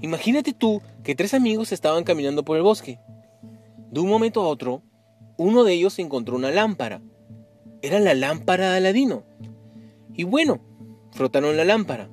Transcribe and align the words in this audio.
Imagínate 0.00 0.52
tú 0.52 0.80
que 1.02 1.14
tres 1.14 1.34
amigos 1.34 1.72
estaban 1.72 2.04
caminando 2.04 2.44
por 2.44 2.56
el 2.56 2.62
bosque. 2.62 3.00
De 3.90 4.00
un 4.00 4.08
momento 4.08 4.42
a 4.42 4.46
otro, 4.46 4.82
uno 5.36 5.64
de 5.64 5.72
ellos 5.72 5.98
encontró 5.98 6.36
una 6.36 6.50
lámpara. 6.50 7.02
Era 7.82 7.98
la 7.98 8.14
lámpara 8.14 8.70
de 8.70 8.76
Aladino. 8.78 9.24
Y 10.14 10.24
bueno, 10.24 10.60
frotaron 11.12 11.56
la 11.56 11.64
lámpara. 11.64 12.10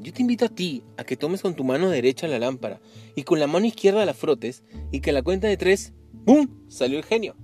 Yo 0.00 0.12
te 0.12 0.22
invito 0.22 0.46
a 0.46 0.48
ti 0.48 0.82
a 0.96 1.04
que 1.04 1.16
tomes 1.16 1.42
con 1.42 1.54
tu 1.54 1.62
mano 1.62 1.88
derecha 1.88 2.26
la 2.26 2.40
lámpara 2.40 2.80
y 3.14 3.22
con 3.22 3.38
la 3.38 3.46
mano 3.46 3.66
izquierda 3.66 4.04
la 4.04 4.14
frotes 4.14 4.64
y 4.90 5.00
que 5.00 5.10
a 5.10 5.12
la 5.12 5.22
cuenta 5.22 5.46
de 5.46 5.56
tres, 5.56 5.92
¡bum! 6.12 6.48
salió 6.68 6.98
el 6.98 7.04
genio. 7.04 7.36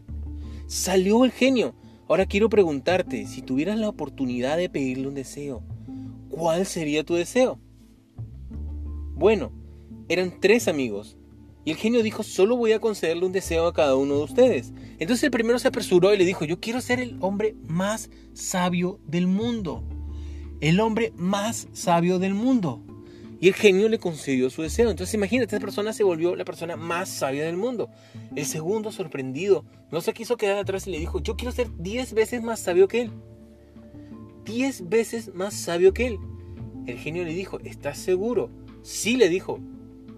Salió 0.67 1.25
el 1.25 1.31
genio. 1.31 1.75
Ahora 2.09 2.27
quiero 2.27 2.49
preguntarte, 2.49 3.27
si 3.27 3.43
tuvieras 3.43 3.79
la 3.79 3.89
oportunidad 3.89 4.57
de 4.57 4.69
pedirle 4.69 5.07
un 5.07 5.15
deseo, 5.15 5.63
¿cuál 6.31 6.67
sería 6.67 7.05
tu 7.05 7.15
deseo? 7.15 7.61
Bueno, 9.15 9.53
eran 10.09 10.41
tres 10.41 10.69
amigos. 10.69 11.17
Y 11.65 11.71
el 11.73 11.77
genio 11.77 12.03
dijo, 12.03 12.23
solo 12.23 12.57
voy 12.57 12.73
a 12.73 12.81
concederle 12.81 13.27
un 13.27 13.33
deseo 13.33 13.67
a 13.67 13.75
cada 13.75 13.95
uno 13.95 14.17
de 14.17 14.23
ustedes. 14.23 14.73
Entonces 14.99 15.25
el 15.25 15.31
primero 15.31 15.59
se 15.59 15.69
apresuró 15.69 16.15
y 16.15 16.17
le 16.17 16.25
dijo, 16.25 16.45
yo 16.45 16.61
quiero 16.61 16.81
ser 16.81 16.99
el 16.99 17.19
hombre 17.21 17.57
más 17.67 18.09
sabio 18.33 19.01
del 19.07 19.27
mundo. 19.27 19.85
El 20.61 20.81
hombre 20.81 21.13
más 21.17 21.69
sabio 21.73 22.19
del 22.19 22.33
mundo. 22.33 22.83
Y 23.41 23.49
el 23.49 23.55
genio 23.55 23.89
le 23.89 23.99
concedió 23.99 24.51
su 24.51 24.63
deseo. 24.63 24.91
Entonces 24.91 25.15
imagínate, 25.15 25.57
esta 25.57 25.65
persona 25.65 25.93
se 25.93 26.05
volvió 26.05 26.35
la 26.35 26.45
persona 26.45 26.77
más 26.77 27.09
sabia 27.09 27.45
del 27.45 27.57
mundo. 27.57 27.91
El 28.35 28.47
segundo, 28.47 28.91
sorprendido, 28.91 29.65
no 29.93 30.01
se 30.01 30.15
quiso 30.15 30.37
quedar 30.37 30.59
atrás 30.59 30.87
y 30.87 30.91
le 30.91 30.99
dijo, 30.99 31.21
yo 31.21 31.37
quiero 31.37 31.53
ser 31.53 31.69
diez 31.77 32.15
veces 32.15 32.43
más 32.43 32.61
sabio 32.61 32.89
que 32.89 33.03
él. 33.03 33.11
Diez 34.45 34.89
veces 34.89 35.35
más 35.35 35.55
sabio 35.55 35.93
que 35.93 36.07
él. 36.07 36.19
El 36.87 36.97
genio 36.97 37.25
le 37.25 37.35
dijo, 37.35 37.61
¿estás 37.61 37.99
seguro? 37.99 38.51
Sí, 38.83 39.17
le 39.17 39.29
dijo, 39.29 39.61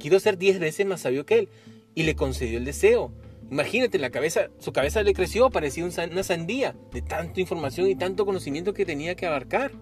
quiero 0.01 0.19
ser 0.19 0.39
diez 0.39 0.59
veces 0.59 0.87
más 0.87 1.03
sabio 1.03 1.25
que 1.25 1.39
él. 1.39 1.49
Y 1.95 2.03
le 2.03 2.17
concedió 2.17 2.59
el 2.59 2.65
deseo. 2.65 3.13
Imagínate, 3.51 3.99
la 3.99 4.11
cabeza, 4.11 4.49
su 4.59 4.73
cabeza 4.73 5.03
le 5.03 5.13
creció, 5.13 5.51
parecía 5.51 5.85
una 5.85 6.23
sandía 6.23 6.77
de 6.93 7.03
tanta 7.03 7.41
información 7.41 7.89
y 7.89 7.97
tanto 7.97 8.25
conocimiento 8.25 8.75
que 8.75 8.87
tenía 8.87 9.15
que 9.15 9.27
abarcar. 9.27 9.73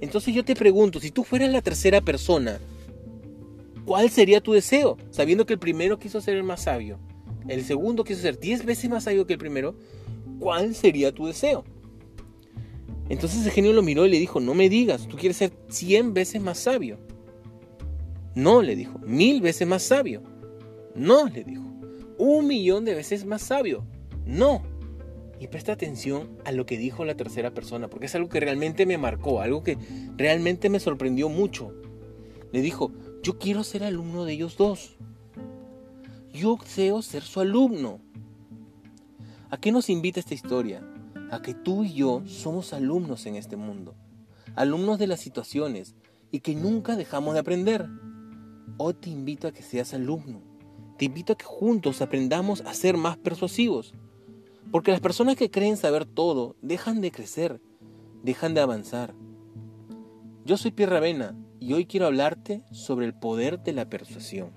Entonces 0.00 0.34
yo 0.34 0.44
te 0.44 0.56
pregunto, 0.56 1.00
si 1.00 1.10
tú 1.10 1.22
fueras 1.22 1.50
la 1.50 1.62
tercera 1.62 2.00
persona, 2.00 2.58
¿cuál 3.84 4.10
sería 4.10 4.40
tu 4.40 4.52
deseo? 4.52 4.96
Sabiendo 5.10 5.46
que 5.46 5.52
el 5.52 5.58
primero 5.58 5.98
quiso 5.98 6.20
ser 6.20 6.36
el 6.36 6.42
más 6.42 6.62
sabio, 6.62 6.98
el 7.46 7.64
segundo 7.64 8.04
quiso 8.04 8.20
ser 8.20 8.38
diez 8.40 8.64
veces 8.64 8.90
más 8.90 9.04
sabio 9.04 9.26
que 9.26 9.34
el 9.34 9.38
primero, 9.38 9.76
¿cuál 10.40 10.74
sería 10.74 11.12
tu 11.12 11.26
deseo? 11.26 11.64
Entonces 13.08 13.44
el 13.44 13.52
genio 13.52 13.72
lo 13.72 13.82
miró 13.82 14.06
y 14.06 14.10
le 14.10 14.18
dijo, 14.18 14.40
no 14.40 14.54
me 14.54 14.68
digas, 14.68 15.06
tú 15.06 15.16
quieres 15.16 15.36
ser 15.36 15.52
cien 15.68 16.14
veces 16.14 16.40
más 16.40 16.58
sabio. 16.58 16.98
No, 18.34 18.62
le 18.62 18.76
dijo, 18.76 18.98
mil 19.00 19.40
veces 19.40 19.66
más 19.66 19.82
sabio. 19.82 20.22
No, 20.94 21.28
le 21.28 21.44
dijo, 21.44 21.64
un 22.18 22.46
millón 22.46 22.84
de 22.84 22.94
veces 22.94 23.24
más 23.24 23.42
sabio. 23.42 23.84
No 24.24 24.62
y 25.42 25.48
presta 25.48 25.72
atención 25.72 26.38
a 26.44 26.52
lo 26.52 26.66
que 26.66 26.78
dijo 26.78 27.04
la 27.04 27.16
tercera 27.16 27.52
persona, 27.52 27.88
porque 27.88 28.06
es 28.06 28.14
algo 28.14 28.28
que 28.28 28.38
realmente 28.38 28.86
me 28.86 28.96
marcó, 28.96 29.40
algo 29.40 29.64
que 29.64 29.76
realmente 30.16 30.70
me 30.70 30.78
sorprendió 30.78 31.28
mucho. 31.28 31.72
Le 32.52 32.62
dijo, 32.62 32.92
yo 33.24 33.40
quiero 33.40 33.64
ser 33.64 33.82
alumno 33.82 34.24
de 34.24 34.34
ellos 34.34 34.56
dos. 34.56 34.94
Yo 36.32 36.56
deseo 36.62 37.02
ser 37.02 37.24
su 37.24 37.40
alumno. 37.40 37.98
¿A 39.50 39.58
qué 39.58 39.72
nos 39.72 39.90
invita 39.90 40.20
esta 40.20 40.32
historia? 40.32 40.80
A 41.32 41.42
que 41.42 41.54
tú 41.54 41.82
y 41.82 41.92
yo 41.92 42.22
somos 42.24 42.72
alumnos 42.72 43.26
en 43.26 43.34
este 43.34 43.56
mundo, 43.56 43.96
alumnos 44.54 45.00
de 45.00 45.08
las 45.08 45.18
situaciones 45.18 45.96
y 46.30 46.38
que 46.38 46.54
nunca 46.54 46.94
dejamos 46.94 47.34
de 47.34 47.40
aprender. 47.40 47.88
Hoy 48.78 48.94
te 48.94 49.10
invito 49.10 49.48
a 49.48 49.52
que 49.52 49.62
seas 49.62 49.94
alumno. 49.94 50.40
Te 50.98 51.06
invito 51.06 51.32
a 51.32 51.36
que 51.36 51.44
juntos 51.44 52.02
aprendamos 52.02 52.60
a 52.62 52.74
ser 52.74 52.96
más 52.96 53.16
persuasivos 53.16 53.94
porque 54.72 54.90
las 54.90 55.00
personas 55.00 55.36
que 55.36 55.50
creen 55.50 55.76
saber 55.76 56.06
todo 56.06 56.56
dejan 56.62 57.02
de 57.02 57.12
crecer, 57.12 57.60
dejan 58.22 58.54
de 58.54 58.62
avanzar. 58.62 59.14
Yo 60.46 60.56
soy 60.56 60.70
Pierre 60.70 60.94
Ravena 60.94 61.36
y 61.60 61.74
hoy 61.74 61.84
quiero 61.84 62.06
hablarte 62.06 62.62
sobre 62.72 63.04
el 63.04 63.14
poder 63.14 63.60
de 63.60 63.74
la 63.74 63.84
persuasión. 63.84 64.50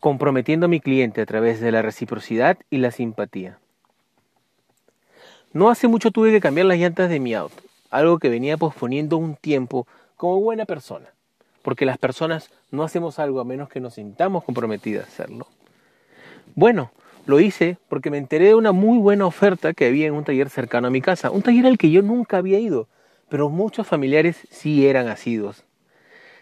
Comprometiendo 0.00 0.66
a 0.66 0.68
mi 0.70 0.80
cliente 0.80 1.20
a 1.20 1.26
través 1.26 1.60
de 1.60 1.70
la 1.70 1.82
reciprocidad 1.82 2.58
y 2.70 2.78
la 2.78 2.90
simpatía. 2.90 3.58
No 5.52 5.68
hace 5.68 5.86
mucho 5.86 6.10
tuve 6.10 6.30
que 6.32 6.40
cambiar 6.40 6.66
las 6.66 6.78
llantas 6.78 7.10
de 7.10 7.20
mi 7.20 7.34
auto, 7.34 7.62
algo 7.90 8.18
que 8.18 8.28
venía 8.28 8.56
posponiendo 8.56 9.16
un 9.16 9.36
tiempo 9.36 9.86
como 10.16 10.40
buena 10.40 10.64
persona 10.64 11.16
porque 11.66 11.84
las 11.84 11.98
personas 11.98 12.48
no 12.70 12.84
hacemos 12.84 13.18
algo 13.18 13.40
a 13.40 13.44
menos 13.44 13.68
que 13.68 13.80
nos 13.80 13.94
sintamos 13.94 14.44
comprometidas 14.44 15.04
a 15.04 15.08
hacerlo. 15.08 15.48
Bueno, 16.54 16.92
lo 17.26 17.40
hice 17.40 17.76
porque 17.88 18.08
me 18.08 18.18
enteré 18.18 18.44
de 18.44 18.54
una 18.54 18.70
muy 18.70 18.98
buena 18.98 19.26
oferta 19.26 19.74
que 19.74 19.86
había 19.86 20.06
en 20.06 20.14
un 20.14 20.22
taller 20.22 20.48
cercano 20.48 20.86
a 20.86 20.92
mi 20.92 21.00
casa, 21.00 21.32
un 21.32 21.42
taller 21.42 21.66
al 21.66 21.76
que 21.76 21.90
yo 21.90 22.02
nunca 22.02 22.36
había 22.36 22.60
ido, 22.60 22.86
pero 23.28 23.48
muchos 23.48 23.84
familiares 23.84 24.46
sí 24.48 24.86
eran 24.86 25.08
asidos. 25.08 25.64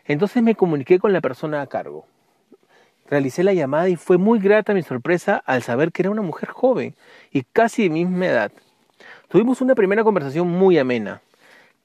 Entonces 0.04 0.42
me 0.42 0.56
comuniqué 0.56 0.98
con 0.98 1.14
la 1.14 1.22
persona 1.22 1.62
a 1.62 1.68
cargo. 1.68 2.04
Realicé 3.08 3.44
la 3.44 3.54
llamada 3.54 3.88
y 3.88 3.96
fue 3.96 4.18
muy 4.18 4.40
grata 4.40 4.74
mi 4.74 4.82
sorpresa 4.82 5.42
al 5.46 5.62
saber 5.62 5.90
que 5.90 6.02
era 6.02 6.10
una 6.10 6.20
mujer 6.20 6.50
joven 6.50 6.96
y 7.32 7.44
casi 7.44 7.84
de 7.84 7.88
misma 7.88 8.26
edad. 8.26 8.52
Tuvimos 9.28 9.62
una 9.62 9.74
primera 9.74 10.04
conversación 10.04 10.48
muy 10.48 10.76
amena. 10.76 11.22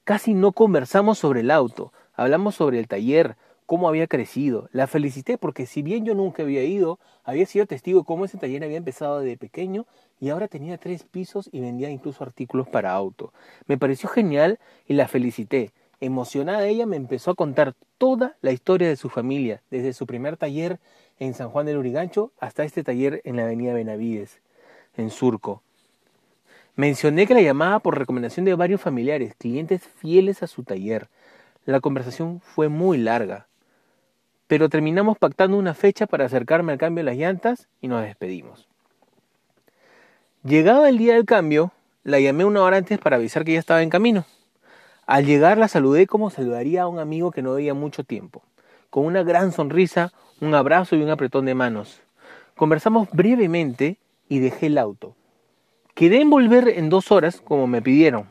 Casi 0.04 0.34
no 0.34 0.52
conversamos 0.52 1.18
sobre 1.18 1.40
el 1.40 1.50
auto, 1.50 1.92
Hablamos 2.20 2.56
sobre 2.56 2.78
el 2.78 2.86
taller, 2.86 3.36
cómo 3.64 3.88
había 3.88 4.06
crecido. 4.06 4.68
La 4.72 4.86
felicité 4.86 5.38
porque 5.38 5.64
si 5.64 5.80
bien 5.80 6.04
yo 6.04 6.14
nunca 6.14 6.42
había 6.42 6.64
ido, 6.64 6.98
había 7.24 7.46
sido 7.46 7.64
testigo 7.64 8.00
de 8.00 8.04
cómo 8.04 8.26
ese 8.26 8.36
taller 8.36 8.62
había 8.62 8.76
empezado 8.76 9.20
de 9.20 9.38
pequeño 9.38 9.86
y 10.18 10.28
ahora 10.28 10.46
tenía 10.46 10.76
tres 10.76 11.04
pisos 11.04 11.48
y 11.50 11.60
vendía 11.60 11.88
incluso 11.88 12.22
artículos 12.22 12.68
para 12.68 12.92
auto. 12.92 13.32
Me 13.66 13.78
pareció 13.78 14.10
genial 14.10 14.58
y 14.86 14.92
la 14.92 15.08
felicité. 15.08 15.72
Emocionada 15.98 16.66
ella 16.66 16.84
me 16.84 16.96
empezó 16.96 17.30
a 17.30 17.34
contar 17.34 17.74
toda 17.96 18.36
la 18.42 18.52
historia 18.52 18.86
de 18.86 18.96
su 18.96 19.08
familia, 19.08 19.62
desde 19.70 19.94
su 19.94 20.04
primer 20.06 20.36
taller 20.36 20.78
en 21.18 21.32
San 21.32 21.48
Juan 21.48 21.64
del 21.64 21.78
Urigancho 21.78 22.32
hasta 22.38 22.64
este 22.64 22.84
taller 22.84 23.22
en 23.24 23.36
la 23.36 23.44
avenida 23.44 23.72
Benavides, 23.72 24.42
en 24.94 25.08
Surco. 25.08 25.62
Mencioné 26.80 27.26
que 27.26 27.34
la 27.34 27.42
llamaba 27.42 27.80
por 27.80 27.98
recomendación 27.98 28.46
de 28.46 28.54
varios 28.54 28.80
familiares, 28.80 29.34
clientes 29.36 29.82
fieles 29.98 30.42
a 30.42 30.46
su 30.46 30.62
taller. 30.62 31.10
La 31.66 31.80
conversación 31.80 32.40
fue 32.40 32.70
muy 32.70 32.96
larga, 32.96 33.48
pero 34.46 34.70
terminamos 34.70 35.18
pactando 35.18 35.58
una 35.58 35.74
fecha 35.74 36.06
para 36.06 36.24
acercarme 36.24 36.72
al 36.72 36.78
cambio 36.78 37.04
de 37.04 37.10
las 37.10 37.18
llantas 37.18 37.68
y 37.82 37.88
nos 37.88 38.02
despedimos. 38.02 38.66
Llegado 40.42 40.86
el 40.86 40.96
día 40.96 41.12
del 41.12 41.26
cambio, 41.26 41.70
la 42.02 42.18
llamé 42.18 42.46
una 42.46 42.62
hora 42.62 42.78
antes 42.78 42.98
para 42.98 43.16
avisar 43.16 43.44
que 43.44 43.52
ya 43.52 43.58
estaba 43.58 43.82
en 43.82 43.90
camino. 43.90 44.24
Al 45.06 45.26
llegar 45.26 45.58
la 45.58 45.68
saludé 45.68 46.06
como 46.06 46.30
saludaría 46.30 46.84
a 46.84 46.88
un 46.88 46.98
amigo 46.98 47.30
que 47.30 47.42
no 47.42 47.52
veía 47.52 47.74
mucho 47.74 48.04
tiempo, 48.04 48.42
con 48.88 49.04
una 49.04 49.22
gran 49.22 49.52
sonrisa, 49.52 50.14
un 50.40 50.54
abrazo 50.54 50.96
y 50.96 51.02
un 51.02 51.10
apretón 51.10 51.44
de 51.44 51.54
manos. 51.54 52.00
Conversamos 52.56 53.10
brevemente 53.12 53.98
y 54.30 54.38
dejé 54.38 54.68
el 54.68 54.78
auto. 54.78 55.14
Quedé 55.94 56.20
en 56.20 56.30
volver 56.30 56.68
en 56.68 56.88
dos 56.88 57.10
horas 57.10 57.40
como 57.40 57.66
me 57.66 57.82
pidieron. 57.82 58.26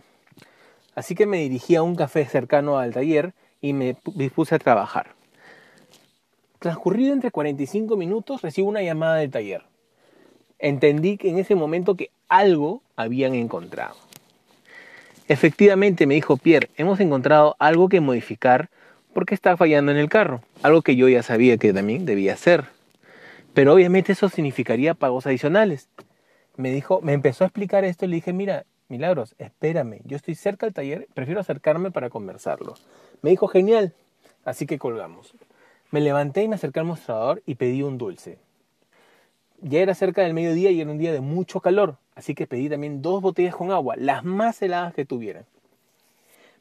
Así 0.96 1.16
que 1.16 1.26
me 1.26 1.38
dirigí 1.38 1.76
a 1.76 1.84
un 1.84 1.96
café 1.96 2.26
cercano 2.26 2.78
al 2.78 2.94
taller 2.94 3.34
y 3.62 3.74
me 3.74 3.96
dispuse 4.16 4.56
a 4.56 4.60
trabajar. 4.60 5.16
Transcurrido 6.60 7.14
entre 7.14 7.32
45 7.32 7.96
minutos 7.96 8.42
recibo 8.42 8.68
una 8.68 8.82
llamada 8.82 9.16
del 9.16 9.32
taller. 9.32 9.64
Entendí 10.58 11.18
que 11.18 11.30
en 11.30 11.38
ese 11.38 11.56
momento 11.56 11.96
que 11.96 12.12
algo 12.28 12.82
habían 12.98 13.34
encontrado. 13.34 13.96
Efectivamente, 15.30 16.06
me 16.06 16.16
dijo 16.16 16.38
Pierre, 16.38 16.70
hemos 16.76 17.00
encontrado 17.00 17.56
algo 17.60 17.88
que 17.88 18.02
modificar 18.02 18.70
porque 19.14 19.36
está 19.36 19.56
fallando 19.56 19.92
en 19.92 19.98
el 19.98 20.10
carro, 20.10 20.42
algo 20.64 20.82
que 20.82 20.96
yo 20.96 21.08
ya 21.08 21.24
sabía 21.24 21.58
que 21.58 21.72
también 21.72 22.06
debía 22.06 22.34
hacer. 22.34 22.66
Pero 23.54 23.74
obviamente 23.74 24.12
eso 24.12 24.28
significaría 24.30 24.96
pagos 24.96 25.28
adicionales. 25.28 25.88
Me 26.60 26.72
dijo, 26.72 27.00
me 27.02 27.14
empezó 27.14 27.46
a 27.46 27.48
explicar 27.48 27.86
esto 27.86 28.04
y 28.04 28.10
le 28.10 28.16
dije, 28.16 28.34
mira, 28.34 28.66
Milagros, 28.90 29.34
espérame, 29.38 30.02
yo 30.04 30.18
estoy 30.18 30.36
cerca 30.36 30.66
del 30.66 30.74
taller, 30.74 31.08
prefiero 31.14 31.40
acercarme 31.40 31.90
para 31.90 32.10
conversarlo. 32.10 32.74
Me 33.22 33.30
dijo, 33.30 33.48
genial, 33.48 33.94
así 34.44 34.66
que 34.66 34.78
colgamos. 34.78 35.34
Me 35.90 36.02
levanté 36.02 36.44
y 36.44 36.50
me 36.50 36.56
acerqué 36.56 36.82
al 36.82 36.86
mostrador 36.86 37.42
y 37.46 37.56
pedí 37.56 37.82
un 37.82 37.98
dulce. 37.98 38.40
Ya 39.62 39.80
era 39.80 39.96
cerca 39.96 40.22
del 40.24 40.34
mediodía 40.34 40.70
y 40.72 40.82
era 40.82 40.92
un 40.92 40.98
día 40.98 41.14
de 41.14 41.22
mucho 41.22 41.62
calor, 41.62 41.96
así 42.14 42.36
que 42.36 42.46
pedí 42.46 42.68
también 42.68 43.02
dos 43.02 43.22
botellas 43.22 43.56
con 43.56 43.72
agua, 43.72 43.96
las 43.98 44.26
más 44.26 44.62
heladas 44.62 44.94
que 44.94 45.06
tuvieran. 45.06 45.46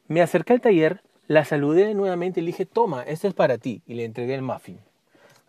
Me 0.07 0.21
acerqué 0.21 0.53
al 0.53 0.61
taller, 0.61 1.01
la 1.27 1.43
saludé 1.43 1.93
nuevamente 1.93 2.39
y 2.39 2.43
le 2.43 2.51
dije, 2.51 2.65
toma, 2.65 3.03
esto 3.03 3.27
es 3.27 3.33
para 3.33 3.57
ti, 3.57 3.81
y 3.85 3.95
le 3.95 4.05
entregué 4.05 4.35
el 4.35 4.43
muffin. 4.43 4.79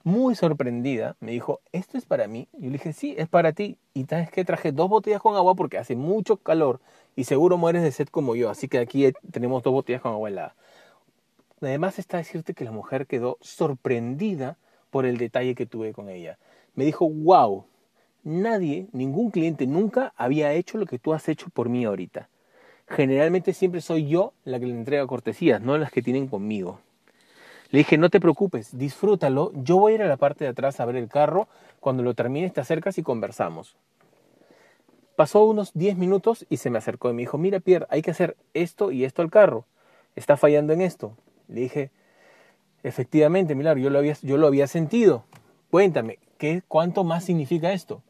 Muy 0.03 0.35
sorprendida, 0.35 1.17
me 1.21 1.33
dijo, 1.33 1.61
¿esto 1.73 1.99
es 1.99 2.07
para 2.07 2.27
mí? 2.27 2.49
Yo 2.53 2.67
le 2.67 2.73
dije, 2.73 2.93
sí, 2.93 3.15
es 3.19 3.29
para 3.29 3.53
ti. 3.53 3.77
Y 3.95 4.05
sabes 4.05 4.31
que 4.31 4.45
traje 4.45 4.73
dos 4.73 4.89
botellas 4.89 5.21
con 5.21 5.37
agua 5.37 5.55
porque 5.55 5.79
hace 5.79 5.97
mucho 5.97 6.37
calor 6.37 6.81
y 7.17 7.25
seguro 7.25 7.59
mueres 7.59 7.83
de 7.83 7.93
sed 7.93 8.09
como 8.09 8.35
yo. 8.35 8.51
Así 8.51 8.69
que 8.69 8.79
aquí 8.79 9.13
tenemos 9.31 9.63
dos 9.63 9.73
botellas 9.73 10.01
con 10.01 10.13
agua 10.13 10.29
helada. 10.29 10.55
Además 11.61 11.99
está 11.99 12.17
decirte 12.17 12.55
que 12.55 12.65
la 12.65 12.73
mujer 12.73 13.07
quedó 13.07 13.37
sorprendida 13.43 14.57
por 14.91 15.05
el 15.05 15.19
detalle 15.19 15.55
que 15.55 15.67
tuve 15.67 15.93
con 15.93 16.09
ella. 16.09 16.39
Me 16.75 16.85
dijo, 16.85 17.09
wow, 17.09 17.65
nadie, 18.25 18.89
ningún 18.93 19.31
cliente 19.31 19.67
nunca 19.67 20.15
había 20.17 20.53
hecho 20.55 20.79
lo 20.79 20.87
que 20.87 20.99
tú 20.99 21.13
has 21.13 21.29
hecho 21.29 21.51
por 21.51 21.69
mí 21.69 21.85
ahorita. 21.85 22.29
Generalmente 22.89 23.53
siempre 23.53 23.83
soy 23.83 24.09
yo 24.09 24.33
la 24.45 24.59
que 24.59 24.67
le 24.67 24.73
entrega 24.73 25.07
cortesías, 25.07 25.61
no 25.61 25.77
las 25.79 25.93
que 25.93 26.03
tienen 26.03 26.27
conmigo. 26.27 26.81
Le 27.71 27.79
dije, 27.79 27.99
no 27.99 28.11
te 28.11 28.21
preocupes, 28.21 28.77
disfrútalo, 28.77 29.53
yo 29.55 29.79
voy 29.79 29.93
a 29.93 29.95
ir 29.97 30.03
a 30.03 30.09
la 30.09 30.17
parte 30.17 30.45
de 30.45 30.51
atrás 30.51 30.81
a 30.81 30.85
ver 30.85 30.97
el 30.97 31.09
carro, 31.09 31.47
cuando 31.79 32.03
lo 32.03 32.15
termines 32.15 32.53
te 32.53 32.61
acercas 32.61 32.99
y 32.99 33.03
conversamos. 33.03 33.77
Pasó 35.15 35.45
unos 35.45 35.73
10 35.75 35.97
minutos 35.97 36.47
y 36.49 36.57
se 36.57 36.71
me 36.71 36.79
acercó 36.79 37.11
y 37.11 37.13
me 37.13 37.23
dijo, 37.23 37.39
mira 37.39 37.61
Pierre, 37.61 37.87
hay 37.91 38.03
que 38.03 38.11
hacer 38.11 38.37
esto 38.55 38.91
y 38.91 39.05
esto 39.05 39.23
al 39.23 39.31
carro, 39.31 39.67
está 40.17 40.37
fallando 40.37 40.73
en 40.73 40.81
esto. 40.81 41.17
Le 41.47 41.61
dije, 41.61 41.91
efectivamente, 42.83 43.55
Milagro, 43.55 43.81
yo 43.81 43.91
lo 43.91 43.99
había, 43.99 44.17
yo 44.23 44.37
lo 44.37 44.49
había 44.49 44.67
sentido, 44.67 45.25
cuéntame, 45.71 46.19
¿qué, 46.39 46.63
¿cuánto 46.67 47.05
más 47.05 47.25
significa 47.25 47.73
esto? 47.73 48.03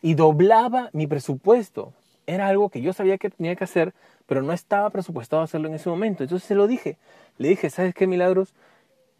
Y 0.00 0.14
doblaba 0.14 0.88
mi 0.92 1.06
presupuesto, 1.06 1.92
era 2.26 2.48
algo 2.48 2.70
que 2.70 2.80
yo 2.80 2.92
sabía 2.92 3.18
que 3.18 3.30
tenía 3.30 3.56
que 3.56 3.64
hacer, 3.64 3.92
pero 4.26 4.42
no 4.42 4.52
estaba 4.52 4.90
presupuestado 4.90 5.42
hacerlo 5.42 5.68
en 5.68 5.74
ese 5.74 5.88
momento. 5.88 6.24
Entonces 6.24 6.46
se 6.46 6.54
lo 6.54 6.66
dije. 6.66 6.98
Le 7.38 7.48
dije, 7.48 7.70
¿sabes 7.70 7.94
qué, 7.94 8.06
Milagros? 8.06 8.52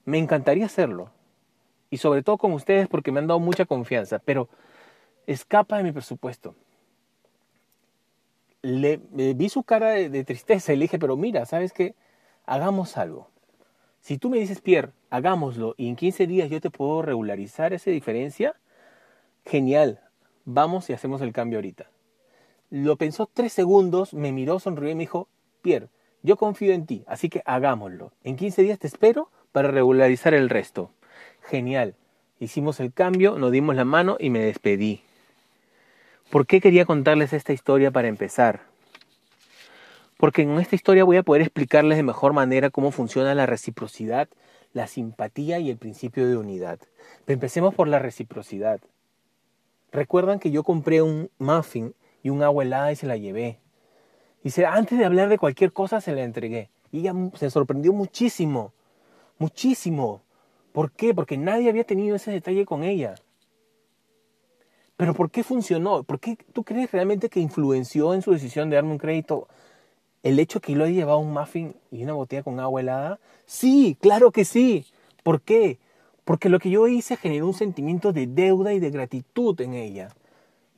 Me 0.06 0.18
encantaría 0.18 0.64
hacerlo. 0.64 1.10
Y 1.90 1.98
sobre 1.98 2.22
todo 2.22 2.38
con 2.38 2.52
ustedes 2.52 2.88
porque 2.88 3.12
me 3.12 3.18
han 3.18 3.26
dado 3.26 3.40
mucha 3.40 3.66
confianza, 3.66 4.18
pero 4.18 4.48
escapa 5.26 5.76
de 5.76 5.82
mi 5.82 5.92
presupuesto. 5.92 6.54
Le, 8.62 8.96
vi 9.34 9.48
su 9.48 9.62
cara 9.62 9.90
de, 9.90 10.24
tristeza 10.24 10.72
y 10.72 10.76
le 10.76 10.84
dije, 10.84 10.98
pero 10.98 11.16
mira, 11.16 11.44
¿sabes 11.44 11.72
qué? 11.72 11.94
Hagamos 12.46 12.96
algo. 12.96 13.28
Si 14.00 14.18
tú 14.18 14.30
me 14.30 14.38
dices, 14.38 14.60
Pierre, 14.60 14.92
hagámoslo 15.10 15.74
y 15.76 15.88
en 15.88 15.96
15 15.96 16.26
días 16.26 16.50
yo 16.50 16.60
te 16.60 16.70
puedo 16.70 17.02
regularizar 17.02 17.72
esa 17.72 17.90
diferencia, 17.90 18.54
genial, 19.44 20.00
vamos 20.44 20.88
y 20.88 20.92
hacemos 20.92 21.20
el 21.20 21.32
cambio 21.32 21.58
ahorita. 21.58 21.90
Lo 22.70 22.96
pensó 22.96 23.28
tres 23.32 23.52
segundos, 23.52 24.14
me 24.14 24.32
miró, 24.32 24.60
sonrió 24.60 24.90
y 24.90 24.94
me 24.94 25.04
dijo, 25.04 25.28
Pierre, 25.62 25.88
yo 26.22 26.36
confío 26.36 26.72
en 26.72 26.86
ti, 26.86 27.04
así 27.06 27.28
que 27.28 27.42
hagámoslo. 27.44 28.12
En 28.22 28.36
15 28.36 28.62
días 28.62 28.78
te 28.78 28.86
espero 28.86 29.30
para 29.56 29.70
regularizar 29.70 30.34
el 30.34 30.50
resto. 30.50 30.90
Genial. 31.40 31.94
Hicimos 32.40 32.78
el 32.78 32.92
cambio, 32.92 33.38
nos 33.38 33.50
dimos 33.50 33.74
la 33.74 33.86
mano 33.86 34.18
y 34.20 34.28
me 34.28 34.40
despedí. 34.40 35.00
¿Por 36.28 36.46
qué 36.46 36.60
quería 36.60 36.84
contarles 36.84 37.32
esta 37.32 37.54
historia 37.54 37.90
para 37.90 38.08
empezar? 38.08 38.60
Porque 40.18 40.42
en 40.42 40.58
esta 40.58 40.74
historia 40.74 41.04
voy 41.04 41.16
a 41.16 41.22
poder 41.22 41.40
explicarles 41.40 41.96
de 41.96 42.02
mejor 42.02 42.34
manera 42.34 42.68
cómo 42.68 42.90
funciona 42.90 43.34
la 43.34 43.46
reciprocidad, 43.46 44.28
la 44.74 44.88
simpatía 44.88 45.58
y 45.58 45.70
el 45.70 45.78
principio 45.78 46.28
de 46.28 46.36
unidad. 46.36 46.78
empecemos 47.26 47.74
por 47.74 47.88
la 47.88 47.98
reciprocidad. 47.98 48.80
Recuerdan 49.90 50.38
que 50.38 50.50
yo 50.50 50.64
compré 50.64 51.00
un 51.00 51.30
muffin 51.38 51.94
y 52.22 52.28
un 52.28 52.42
agua 52.42 52.62
helada 52.62 52.92
y 52.92 52.96
se 52.96 53.06
la 53.06 53.16
llevé. 53.16 53.58
Y 54.44 54.52
antes 54.64 54.98
de 54.98 55.06
hablar 55.06 55.30
de 55.30 55.38
cualquier 55.38 55.72
cosa 55.72 56.02
se 56.02 56.12
la 56.12 56.24
entregué. 56.24 56.68
Y 56.92 56.98
ella 56.98 57.14
se 57.36 57.48
sorprendió 57.48 57.94
muchísimo 57.94 58.74
muchísimo. 59.38 60.22
¿Por 60.72 60.92
qué? 60.92 61.14
Porque 61.14 61.36
nadie 61.36 61.70
había 61.70 61.84
tenido 61.84 62.16
ese 62.16 62.30
detalle 62.30 62.64
con 62.66 62.84
ella. 62.84 63.14
Pero 64.96 65.14
¿por 65.14 65.30
qué 65.30 65.42
funcionó? 65.42 66.02
¿Por 66.04 66.20
qué 66.20 66.36
tú 66.52 66.64
crees 66.64 66.90
realmente 66.90 67.28
que 67.28 67.40
influenció 67.40 68.14
en 68.14 68.22
su 68.22 68.32
decisión 68.32 68.70
de 68.70 68.76
darme 68.76 68.92
un 68.92 68.98
crédito 68.98 69.48
el 70.22 70.38
hecho 70.38 70.60
que 70.60 70.72
yo 70.72 70.82
haya 70.82 70.92
llevado 70.92 71.18
un 71.18 71.32
muffin 71.32 71.76
y 71.90 72.02
una 72.02 72.14
botella 72.14 72.42
con 72.42 72.58
agua 72.60 72.80
helada? 72.80 73.20
Sí, 73.44 73.96
claro 74.00 74.30
que 74.32 74.44
sí. 74.44 74.86
¿Por 75.22 75.42
qué? 75.42 75.78
Porque 76.24 76.48
lo 76.48 76.58
que 76.58 76.70
yo 76.70 76.88
hice 76.88 77.16
generó 77.16 77.46
un 77.46 77.54
sentimiento 77.54 78.12
de 78.12 78.26
deuda 78.26 78.72
y 78.72 78.80
de 78.80 78.90
gratitud 78.90 79.60
en 79.60 79.74
ella. 79.74 80.08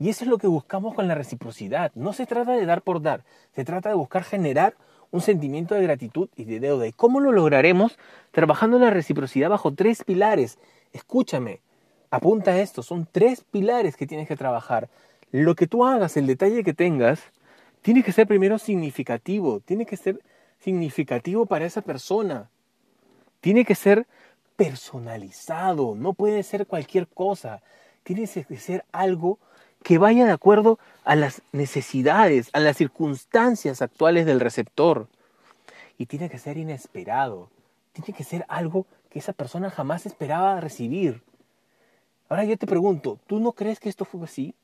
Y 0.00 0.10
eso 0.10 0.24
es 0.24 0.30
lo 0.30 0.38
que 0.38 0.46
buscamos 0.46 0.94
con 0.94 1.08
la 1.08 1.14
reciprocidad. 1.14 1.92
No 1.94 2.12
se 2.12 2.26
trata 2.26 2.52
de 2.52 2.66
dar 2.66 2.82
por 2.82 3.00
dar, 3.00 3.24
se 3.54 3.64
trata 3.64 3.88
de 3.88 3.94
buscar 3.94 4.24
generar 4.24 4.74
un 5.10 5.20
sentimiento 5.20 5.74
de 5.74 5.82
gratitud 5.82 6.28
y 6.36 6.44
de 6.44 6.60
deuda. 6.60 6.86
¿Y 6.86 6.92
cómo 6.92 7.20
lo 7.20 7.32
lograremos? 7.32 7.98
Trabajando 8.30 8.78
la 8.78 8.90
reciprocidad 8.90 9.50
bajo 9.50 9.72
tres 9.72 10.04
pilares. 10.04 10.58
Escúchame, 10.92 11.60
apunta 12.10 12.58
esto, 12.60 12.82
son 12.82 13.08
tres 13.10 13.44
pilares 13.50 13.96
que 13.96 14.06
tienes 14.06 14.28
que 14.28 14.36
trabajar. 14.36 14.88
Lo 15.30 15.54
que 15.54 15.66
tú 15.66 15.84
hagas, 15.84 16.16
el 16.16 16.26
detalle 16.26 16.64
que 16.64 16.74
tengas, 16.74 17.20
tiene 17.82 18.02
que 18.02 18.12
ser 18.12 18.26
primero 18.26 18.58
significativo, 18.58 19.60
tiene 19.60 19.86
que 19.86 19.96
ser 19.96 20.20
significativo 20.58 21.46
para 21.46 21.66
esa 21.66 21.82
persona. 21.82 22.50
Tiene 23.40 23.64
que 23.64 23.74
ser 23.74 24.06
personalizado, 24.56 25.94
no 25.94 26.14
puede 26.14 26.42
ser 26.42 26.66
cualquier 26.66 27.06
cosa. 27.06 27.62
Tiene 28.02 28.26
que 28.26 28.56
ser 28.56 28.84
algo 28.90 29.38
que 29.82 29.98
vaya 29.98 30.26
de 30.26 30.32
acuerdo 30.32 30.78
a 31.04 31.16
las 31.16 31.42
necesidades, 31.52 32.50
a 32.52 32.60
las 32.60 32.76
circunstancias 32.76 33.82
actuales 33.82 34.26
del 34.26 34.40
receptor. 34.40 35.08
Y 35.96 36.06
tiene 36.06 36.28
que 36.28 36.38
ser 36.38 36.58
inesperado, 36.58 37.48
tiene 37.92 38.16
que 38.16 38.24
ser 38.24 38.44
algo 38.48 38.86
que 39.10 39.18
esa 39.18 39.32
persona 39.32 39.70
jamás 39.70 40.06
esperaba 40.06 40.60
recibir. 40.60 41.22
Ahora 42.28 42.44
yo 42.44 42.56
te 42.56 42.66
pregunto, 42.66 43.18
¿tú 43.26 43.40
no 43.40 43.52
crees 43.52 43.80
que 43.80 43.88
esto 43.88 44.04
fue 44.04 44.24
así? 44.24 44.54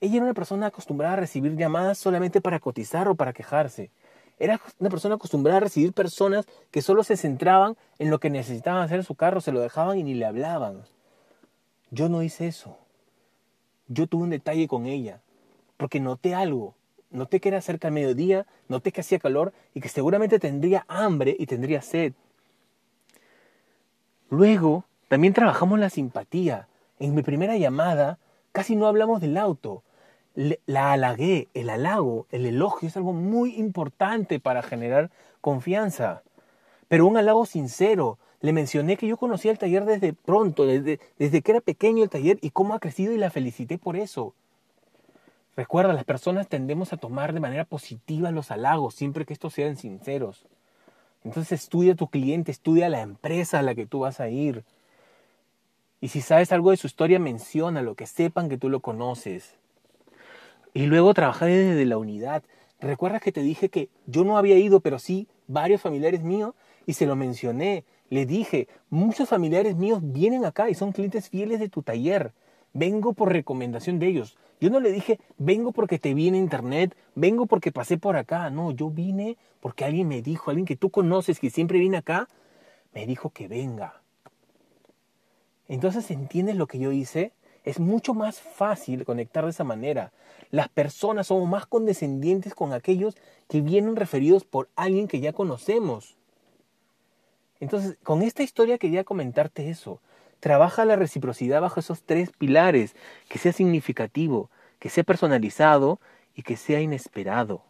Ella 0.00 0.16
era 0.16 0.24
una 0.24 0.34
persona 0.34 0.66
acostumbrada 0.66 1.14
a 1.14 1.18
recibir 1.18 1.56
llamadas 1.56 1.98
solamente 1.98 2.40
para 2.40 2.60
cotizar 2.60 3.08
o 3.08 3.14
para 3.14 3.32
quejarse. 3.32 3.90
Era 4.38 4.60
una 4.78 4.90
persona 4.90 5.16
acostumbrada 5.16 5.58
a 5.58 5.60
recibir 5.60 5.92
personas 5.92 6.46
que 6.70 6.82
solo 6.82 7.02
se 7.02 7.16
centraban 7.16 7.76
en 7.98 8.10
lo 8.10 8.20
que 8.20 8.30
necesitaban 8.30 8.82
hacer 8.82 8.98
en 8.98 9.04
su 9.04 9.16
carro, 9.16 9.40
se 9.40 9.50
lo 9.50 9.60
dejaban 9.60 9.98
y 9.98 10.04
ni 10.04 10.14
le 10.14 10.26
hablaban. 10.26 10.84
Yo 11.90 12.08
no 12.08 12.22
hice 12.22 12.46
eso 12.46 12.76
yo 13.88 14.06
tuve 14.06 14.24
un 14.24 14.30
detalle 14.30 14.68
con 14.68 14.86
ella, 14.86 15.20
porque 15.76 16.00
noté 16.00 16.34
algo. 16.34 16.74
Noté 17.10 17.40
que 17.40 17.48
era 17.48 17.62
cerca 17.62 17.88
del 17.88 17.94
mediodía, 17.94 18.46
noté 18.68 18.92
que 18.92 19.00
hacía 19.00 19.18
calor 19.18 19.54
y 19.74 19.80
que 19.80 19.88
seguramente 19.88 20.38
tendría 20.38 20.84
hambre 20.88 21.34
y 21.38 21.46
tendría 21.46 21.80
sed. 21.80 22.12
Luego, 24.28 24.84
también 25.08 25.32
trabajamos 25.32 25.78
la 25.78 25.88
simpatía. 25.88 26.68
En 26.98 27.14
mi 27.14 27.22
primera 27.22 27.56
llamada, 27.56 28.18
casi 28.52 28.76
no 28.76 28.86
hablamos 28.86 29.22
del 29.22 29.38
auto. 29.38 29.82
la 30.34 30.92
halagué. 30.92 31.48
El 31.54 31.70
halago, 31.70 32.26
el 32.30 32.44
elogio 32.44 32.88
es 32.88 32.96
algo 32.96 33.14
muy 33.14 33.56
importante 33.56 34.38
para 34.38 34.62
generar 34.62 35.10
confianza. 35.40 36.22
Pero 36.88 37.06
un 37.06 37.16
halago 37.16 37.46
sincero, 37.46 38.18
le 38.40 38.52
mencioné 38.52 38.96
que 38.96 39.06
yo 39.06 39.16
conocía 39.16 39.50
el 39.50 39.58
taller 39.58 39.84
desde 39.84 40.12
pronto, 40.12 40.64
desde, 40.64 41.00
desde 41.18 41.42
que 41.42 41.52
era 41.52 41.60
pequeño 41.60 42.04
el 42.04 42.10
taller 42.10 42.38
y 42.40 42.50
cómo 42.50 42.74
ha 42.74 42.80
crecido 42.80 43.12
y 43.12 43.18
la 43.18 43.30
felicité 43.30 43.78
por 43.78 43.96
eso. 43.96 44.34
Recuerda, 45.56 45.92
las 45.92 46.04
personas 46.04 46.48
tendemos 46.48 46.92
a 46.92 46.98
tomar 46.98 47.32
de 47.32 47.40
manera 47.40 47.64
positiva 47.64 48.30
los 48.30 48.52
halagos, 48.52 48.94
siempre 48.94 49.26
que 49.26 49.32
estos 49.32 49.54
sean 49.54 49.76
sinceros. 49.76 50.46
Entonces 51.24 51.60
estudia 51.60 51.94
a 51.94 51.96
tu 51.96 52.06
cliente, 52.06 52.52
estudia 52.52 52.88
la 52.88 53.00
empresa 53.00 53.58
a 53.58 53.62
la 53.62 53.74
que 53.74 53.86
tú 53.86 54.00
vas 54.00 54.20
a 54.20 54.28
ir. 54.28 54.64
Y 56.00 56.08
si 56.08 56.20
sabes 56.20 56.52
algo 56.52 56.70
de 56.70 56.76
su 56.76 56.86
historia, 56.86 57.18
menciona 57.18 57.82
lo 57.82 57.96
que 57.96 58.06
sepan 58.06 58.48
que 58.48 58.56
tú 58.56 58.68
lo 58.68 58.78
conoces. 58.78 59.56
Y 60.74 60.86
luego 60.86 61.12
trabajar 61.12 61.48
desde 61.48 61.86
la 61.86 61.98
unidad. 61.98 62.44
Recuerda 62.80 63.18
que 63.18 63.32
te 63.32 63.42
dije 63.42 63.68
que 63.68 63.88
yo 64.06 64.22
no 64.22 64.38
había 64.38 64.56
ido, 64.58 64.78
pero 64.78 65.00
sí 65.00 65.26
varios 65.48 65.80
familiares 65.80 66.22
míos, 66.22 66.54
y 66.86 66.92
se 66.92 67.06
lo 67.06 67.16
mencioné. 67.16 67.84
Le 68.10 68.26
dije, 68.26 68.68
muchos 68.88 69.28
familiares 69.28 69.76
míos 69.76 70.00
vienen 70.02 70.44
acá 70.44 70.70
y 70.70 70.74
son 70.74 70.92
clientes 70.92 71.28
fieles 71.28 71.60
de 71.60 71.68
tu 71.68 71.82
taller. 71.82 72.32
Vengo 72.72 73.12
por 73.12 73.32
recomendación 73.32 73.98
de 73.98 74.08
ellos. 74.08 74.36
Yo 74.60 74.70
no 74.70 74.80
le 74.80 74.92
dije, 74.92 75.18
vengo 75.36 75.72
porque 75.72 75.98
te 75.98 76.14
vi 76.14 76.28
en 76.28 76.34
internet, 76.34 76.96
vengo 77.14 77.46
porque 77.46 77.72
pasé 77.72 77.98
por 77.98 78.16
acá. 78.16 78.50
No, 78.50 78.70
yo 78.70 78.90
vine 78.90 79.36
porque 79.60 79.84
alguien 79.84 80.08
me 80.08 80.22
dijo, 80.22 80.50
alguien 80.50 80.66
que 80.66 80.76
tú 80.76 80.90
conoces, 80.90 81.38
que 81.38 81.50
siempre 81.50 81.78
viene 81.78 81.98
acá, 81.98 82.28
me 82.94 83.06
dijo 83.06 83.30
que 83.30 83.48
venga. 83.48 84.02
Entonces, 85.68 86.10
¿entiendes 86.10 86.56
lo 86.56 86.66
que 86.66 86.78
yo 86.78 86.92
hice? 86.92 87.32
Es 87.64 87.78
mucho 87.78 88.14
más 88.14 88.40
fácil 88.40 89.04
conectar 89.04 89.44
de 89.44 89.50
esa 89.50 89.64
manera. 89.64 90.12
Las 90.50 90.68
personas 90.68 91.26
somos 91.26 91.48
más 91.48 91.66
condescendientes 91.66 92.54
con 92.54 92.72
aquellos 92.72 93.16
que 93.48 93.60
vienen 93.60 93.96
referidos 93.96 94.44
por 94.44 94.70
alguien 94.74 95.08
que 95.08 95.20
ya 95.20 95.32
conocemos. 95.32 96.17
Entonces, 97.60 97.96
con 98.02 98.22
esta 98.22 98.42
historia 98.42 98.78
quería 98.78 99.04
comentarte 99.04 99.68
eso. 99.68 100.00
Trabaja 100.40 100.84
la 100.84 100.96
reciprocidad 100.96 101.60
bajo 101.60 101.80
esos 101.80 102.02
tres 102.02 102.30
pilares, 102.30 102.94
que 103.28 103.38
sea 103.38 103.52
significativo, 103.52 104.50
que 104.78 104.88
sea 104.88 105.04
personalizado 105.04 106.00
y 106.34 106.42
que 106.42 106.56
sea 106.56 106.80
inesperado. 106.80 107.62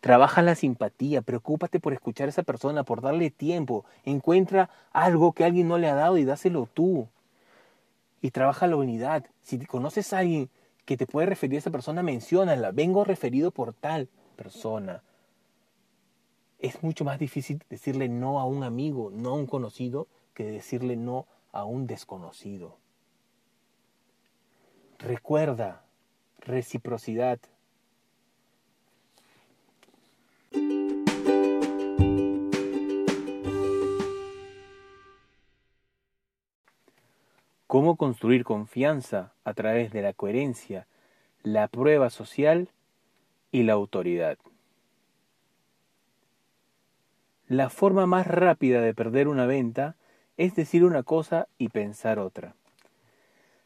Trabaja 0.00 0.42
la 0.42 0.54
simpatía, 0.54 1.22
preocúpate 1.22 1.78
por 1.78 1.92
escuchar 1.92 2.26
a 2.26 2.30
esa 2.30 2.42
persona, 2.42 2.82
por 2.82 3.02
darle 3.02 3.30
tiempo. 3.30 3.84
Encuentra 4.04 4.70
algo 4.90 5.32
que 5.32 5.44
alguien 5.44 5.68
no 5.68 5.78
le 5.78 5.88
ha 5.88 5.94
dado 5.94 6.18
y 6.18 6.24
dáselo 6.24 6.66
tú. 6.72 7.08
Y 8.20 8.30
trabaja 8.30 8.66
la 8.66 8.76
unidad. 8.76 9.26
Si 9.42 9.64
conoces 9.66 10.12
a 10.12 10.18
alguien 10.18 10.48
que 10.86 10.96
te 10.96 11.06
puede 11.06 11.26
referir 11.26 11.56
a 11.56 11.58
esa 11.58 11.70
persona, 11.70 12.02
menciónala. 12.02 12.72
Vengo 12.72 13.04
referido 13.04 13.50
por 13.50 13.74
tal 13.74 14.08
persona. 14.36 15.02
Es 16.62 16.80
mucho 16.84 17.04
más 17.04 17.18
difícil 17.18 17.60
decirle 17.68 18.08
no 18.08 18.38
a 18.38 18.44
un 18.44 18.62
amigo, 18.62 19.10
no 19.12 19.30
a 19.30 19.34
un 19.34 19.48
conocido, 19.48 20.06
que 20.32 20.44
decirle 20.44 20.94
no 20.96 21.26
a 21.50 21.64
un 21.64 21.88
desconocido. 21.88 22.76
Recuerda, 25.00 25.82
reciprocidad. 26.38 27.40
Cómo 37.66 37.96
construir 37.96 38.44
confianza 38.44 39.32
a 39.42 39.54
través 39.54 39.92
de 39.92 40.02
la 40.02 40.12
coherencia, 40.12 40.86
la 41.42 41.66
prueba 41.66 42.08
social 42.08 42.68
y 43.50 43.64
la 43.64 43.72
autoridad. 43.72 44.38
La 47.52 47.68
forma 47.68 48.06
más 48.06 48.26
rápida 48.26 48.80
de 48.80 48.94
perder 48.94 49.28
una 49.28 49.44
venta 49.44 49.94
es 50.38 50.54
decir 50.54 50.84
una 50.84 51.02
cosa 51.02 51.48
y 51.58 51.68
pensar 51.68 52.18
otra. 52.18 52.54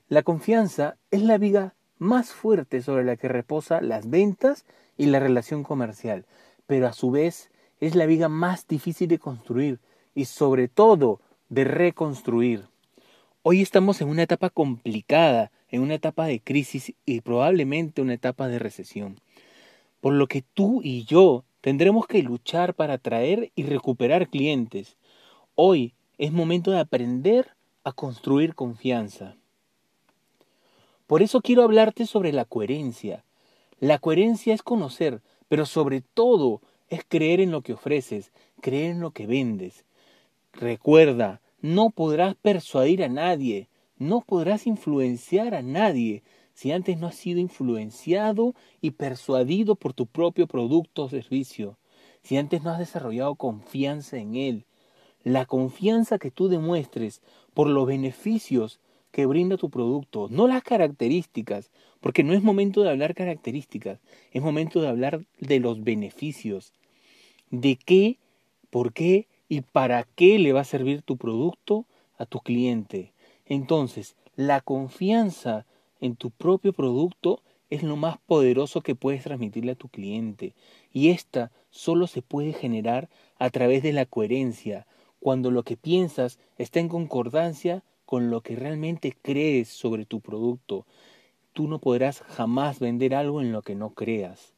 La 0.09 0.25
confianza 0.25 0.97
es 1.13 1.23
la 1.23 1.39
viga 1.39 1.77
más 1.97 2.33
fuerte 2.33 2.83
sobre 2.83 3.05
la 3.05 3.15
que 3.15 3.29
reposa 3.29 3.81
las 3.81 4.11
ventas 4.11 4.65
y 4.99 5.07
la 5.07 5.21
relación 5.21 5.63
comercial, 5.63 6.27
pero 6.67 6.89
a 6.89 6.93
su 6.93 7.13
vez 7.13 7.53
es 7.79 7.95
la 7.95 8.07
viga 8.07 8.29
más 8.29 8.67
difícil 8.67 9.07
de 9.07 9.21
construir 9.21 9.79
y 10.17 10.25
sobre 10.25 10.67
todo 10.67 11.21
de 11.49 11.63
reconstruir. 11.63 12.65
Hoy 13.43 13.63
estamos 13.63 14.01
en 14.01 14.09
una 14.09 14.25
etapa 14.25 14.51
complicada, 14.51 15.53
en 15.69 15.83
una 15.83 15.95
etapa 15.95 16.27
de 16.27 16.41
crisis 16.41 16.93
y 17.05 17.21
probablemente 17.21 18.03
una 18.03 18.15
etapa 18.15 18.49
de 18.49 18.59
recesión, 18.59 19.21
por 20.01 20.13
lo 20.13 20.27
que 20.27 20.43
tú 20.43 20.81
y 20.83 21.05
yo 21.05 21.45
tendremos 21.67 22.07
que 22.07 22.23
luchar 22.23 22.75
para 22.75 22.95
atraer 22.95 23.51
y 23.57 23.65
recuperar 23.65 24.29
clientes. 24.29 24.97
Hoy 25.57 25.95
es 26.17 26.31
momento 26.31 26.71
de 26.71 26.79
aprender 26.79 27.57
a 27.83 27.91
construir 27.91 28.55
confianza. 28.55 29.35
Por 31.09 31.23
eso 31.23 31.41
quiero 31.41 31.65
hablarte 31.65 32.07
sobre 32.07 32.33
la 32.33 32.45
coherencia. 32.45 33.25
La 33.81 33.99
coherencia 33.99 34.55
es 34.55 34.63
conocer, 34.63 35.23
pero 35.49 35.67
sobre 35.67 36.03
todo 36.03 36.61
es 36.89 37.01
creer 37.03 37.41
en 37.41 37.51
lo 37.51 37.63
que 37.63 37.73
ofreces, 37.73 38.31
creer 38.61 38.93
en 38.93 39.01
lo 39.01 39.11
que 39.11 39.27
vendes. 39.27 39.85
Recuerda, 40.53 41.41
no 41.63 41.91
podrás 41.91 42.37
persuadir 42.37 43.03
a 43.03 43.09
nadie, 43.09 43.69
no 43.99 44.21
podrás 44.21 44.69
influenciar 44.69 45.53
a 45.57 45.63
nadie 45.63 46.23
si 46.57 46.73
antes 46.73 46.97
no 46.99 47.07
has 47.07 47.15
sido 47.15 47.39
influenciado 47.39 48.55
y 48.81 48.93
persuadido 48.93 49.77
por 49.77 49.93
tu 49.93 50.07
propio 50.07 50.47
producto 50.47 51.05
o 51.05 51.09
servicio, 51.11 51.77
si 52.23 52.39
antes 52.39 52.63
no 52.63 52.71
has 52.71 52.79
desarrollado 52.79 53.35
confianza 53.35 54.17
en 54.17 54.37
él, 54.37 54.65
la 55.23 55.45
confianza 55.45 56.19
que 56.19 56.31
tú 56.31 56.49
demuestres 56.49 57.21
por 57.53 57.69
los 57.69 57.87
beneficios 57.87 58.81
que 59.11 59.27
brinda 59.27 59.59
tu 59.59 59.69
producto, 59.69 60.29
no 60.31 60.49
las 60.49 60.63
características, 60.63 61.71
porque 62.01 62.25
no 62.25 62.33
es 62.33 62.43
momento 62.43 62.83
de 62.83 62.89
hablar 62.89 63.15
características, 63.15 64.01
es 64.33 64.41
momento 64.41 64.81
de 64.81 64.89
hablar 64.89 65.27
de 65.39 65.61
los 65.61 65.85
beneficios, 65.85 66.73
de 67.51 67.77
qué, 67.77 68.19
por 68.71 68.95
qué 68.95 69.29
y 69.47 69.61
para 69.61 70.05
qué 70.05 70.39
le 70.39 70.55
va 70.55 70.63
a 70.63 70.65
servir 70.65 71.03
tu 71.03 71.19
producto 71.19 71.85
a 72.17 72.25
tu 72.25 72.41
cliente. 72.41 73.13
Entonces, 73.45 74.17
la 74.37 74.63
confianza 74.63 75.67
en 76.01 76.17
tu 76.17 76.31
propio 76.31 76.73
producto 76.73 77.43
es 77.71 77.83
lo 77.83 77.97
más 77.97 78.19
poderoso 78.19 78.81
que 78.81 78.95
puedes 78.95 79.25
transmitirle 79.25 79.73
a 79.73 79.77
tu 79.77 79.89
cliente. 79.89 80.55
Y 80.93 81.11
esta 81.11 81.51
solo 81.71 82.07
se 82.07 82.23
puede 82.23 82.53
generar 82.53 83.09
a 83.39 83.51
través 83.51 83.83
de 83.83 83.93
la 83.93 84.07
coherencia, 84.07 84.87
cuando 85.19 85.51
lo 85.51 85.65
que 85.65 85.77
piensas 85.77 86.39
está 86.59 86.81
en 86.81 86.89
concordancia 86.89 87.83
con 88.05 88.31
lo 88.31 88.41
que 88.41 88.55
realmente 88.55 89.17
crees 89.21 89.69
sobre 89.69 90.07
tu 90.07 90.21
producto. 90.21 90.87
Tú 91.53 91.67
no 91.67 91.81
podrás 91.81 92.21
jamás 92.21 92.79
vender 92.79 93.15
algo 93.15 93.41
en 93.41 93.51
lo 93.53 93.63
que 93.63 93.75
no 93.75 93.91
creas. 93.91 94.55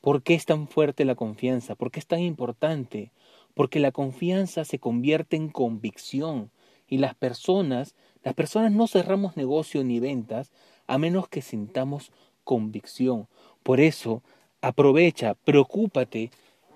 ¿Por 0.00 0.22
qué 0.22 0.34
es 0.34 0.46
tan 0.46 0.68
fuerte 0.68 1.04
la 1.04 1.16
confianza? 1.16 1.74
¿Por 1.74 1.90
qué 1.90 2.00
es 2.00 2.06
tan 2.06 2.20
importante? 2.20 3.10
Porque 3.54 3.80
la 3.80 3.92
confianza 3.92 4.64
se 4.64 4.78
convierte 4.78 5.36
en 5.36 5.48
convicción 5.48 6.50
y 6.88 6.98
las 6.98 7.14
personas, 7.14 7.94
las 8.26 8.34
personas 8.34 8.72
no 8.72 8.88
cerramos 8.88 9.36
negocio 9.36 9.84
ni 9.84 10.00
ventas 10.00 10.50
a 10.88 10.98
menos 10.98 11.28
que 11.28 11.42
sintamos 11.42 12.10
convicción. 12.42 13.28
Por 13.62 13.78
eso, 13.78 14.20
aprovecha, 14.60 15.34
preocúpate 15.34 16.32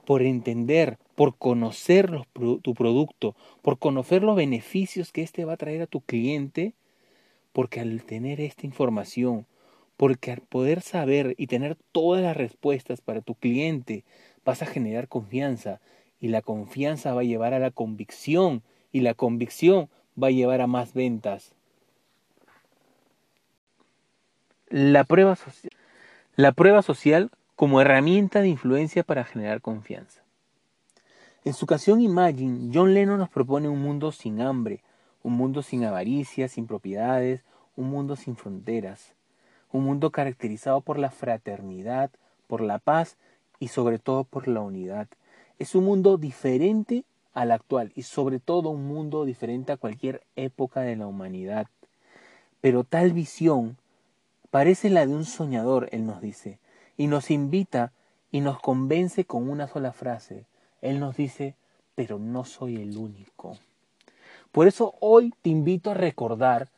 por 0.07 0.23
entender, 0.23 0.97
por 1.17 1.37
conocer 1.37 2.09
tu 2.63 2.75
producto, 2.75 3.35
por 3.63 3.81
conocer 3.81 4.23
los 4.23 4.37
beneficios 4.37 5.11
que 5.11 5.23
éste 5.23 5.45
va 5.45 5.55
a 5.55 5.57
traer 5.57 5.83
a 5.83 5.87
tu 5.89 6.03
cliente, 6.03 6.75
porque 7.53 7.81
al 7.81 8.05
tener 8.05 8.41
esta 8.41 8.65
información, 8.65 9.45
porque 9.97 10.31
al 10.31 10.43
poder 10.43 10.83
saber 10.83 11.35
y 11.37 11.49
tener 11.49 11.77
todas 11.91 12.23
las 12.23 12.37
respuestas 12.37 13.01
para 13.01 13.23
tu 13.23 13.35
cliente, 13.35 14.05
vas 14.45 14.63
a 14.63 14.67
generar 14.67 15.09
confianza 15.09 15.81
y 16.21 16.29
la 16.29 16.43
confianza 16.43 17.13
va 17.13 17.23
a 17.23 17.25
llevar 17.25 17.55
a 17.55 17.59
la 17.59 17.73
convicción 17.73 18.63
y 18.93 19.01
la 19.01 19.15
convicción 19.15 19.89
va 20.21 20.29
a 20.29 20.33
llevar 20.33 20.61
a 20.61 20.67
más 20.67 20.95
ventas. 20.95 21.53
La 24.69 25.05
prueba, 25.05 25.37
la 26.37 26.53
prueba 26.53 26.83
social 26.83 27.31
como 27.57 27.81
herramienta 27.81 28.41
de 28.41 28.49
influencia 28.49 29.03
para 29.03 29.25
generar 29.25 29.61
confianza. 29.61 30.23
En 31.45 31.55
su 31.55 31.67
canción 31.67 32.01
Imagine, 32.01 32.71
John 32.73 32.95
Lennon 32.95 33.19
nos 33.19 33.31
propone 33.31 33.69
un 33.69 33.81
mundo 33.81 34.13
sin 34.13 34.41
hambre, 34.41 34.83
un 35.23 35.35
mundo 35.35 35.63
sin 35.63 35.85
avaricia, 35.85 36.49
sin 36.49 36.67
propiedades, 36.67 37.43
un 37.77 37.91
mundo 37.91 38.17
sin 38.17 38.37
fronteras, 38.37 39.15
un 39.73 39.85
mundo 39.85 40.11
caracterizado 40.11 40.81
por 40.81 40.99
la 40.99 41.11
fraternidad, 41.11 42.11
por 42.47 42.61
la 42.61 42.79
paz 42.79 43.17
y 43.59 43.69
sobre 43.69 43.99
todo 43.99 44.25
por 44.25 44.49
la 44.49 44.61
unidad. 44.61 45.09
Es 45.59 45.75
un 45.75 45.85
mundo 45.85 46.17
diferente 46.17 47.05
al 47.33 47.53
actual 47.53 47.93
y 47.95 48.03
sobre 48.03 48.41
todo 48.41 48.71
un 48.71 48.87
mundo 48.87 49.25
diferente 49.25 49.73
a 49.73 49.77
cualquier 49.77 50.23
época 50.37 50.81
de 50.81 50.97
la 50.97 51.07
humanidad. 51.07 51.67
Pero 52.61 52.85
tal 52.85 53.13
visión 53.13 53.77
parece 54.51 54.91
la 54.91 55.07
de 55.07 55.15
un 55.15 55.25
soñador, 55.25 55.89
él 55.93 56.07
nos 56.07 56.21
dice, 56.21 56.59
y 56.97 57.07
nos 57.07 57.31
invita 57.31 57.93
y 58.31 58.41
nos 58.41 58.61
convence 58.61 59.25
con 59.25 59.49
una 59.49 59.67
sola 59.67 59.93
frase. 59.93 60.47
Él 60.83 61.01
nos 61.01 61.17
dice, 61.17 61.57
pero 61.95 62.19
no 62.19 62.45
soy 62.45 62.77
el 62.77 62.97
único. 62.97 63.59
Por 64.53 64.67
eso 64.67 64.95
hoy 65.01 65.33
te 65.43 65.51
invito 65.51 65.91
a 65.91 65.95
recordar 65.95 66.69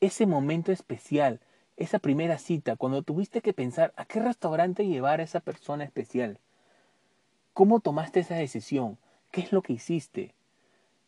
ese 0.00 0.26
momento 0.26 0.72
especial, 0.72 1.40
esa 1.76 1.98
primera 1.98 2.38
cita, 2.38 2.76
cuando 2.76 3.02
tuviste 3.02 3.40
que 3.40 3.52
pensar 3.52 3.92
a 3.96 4.04
qué 4.04 4.20
restaurante 4.20 4.86
llevar 4.86 5.20
a 5.20 5.22
esa 5.22 5.40
persona 5.40 5.84
especial. 5.84 6.38
¿Cómo 7.52 7.80
tomaste 7.80 8.20
esa 8.20 8.34
decisión? 8.34 8.98
¿Qué 9.30 9.42
es 9.42 9.52
lo 9.52 9.62
que 9.62 9.74
hiciste? 9.74 10.34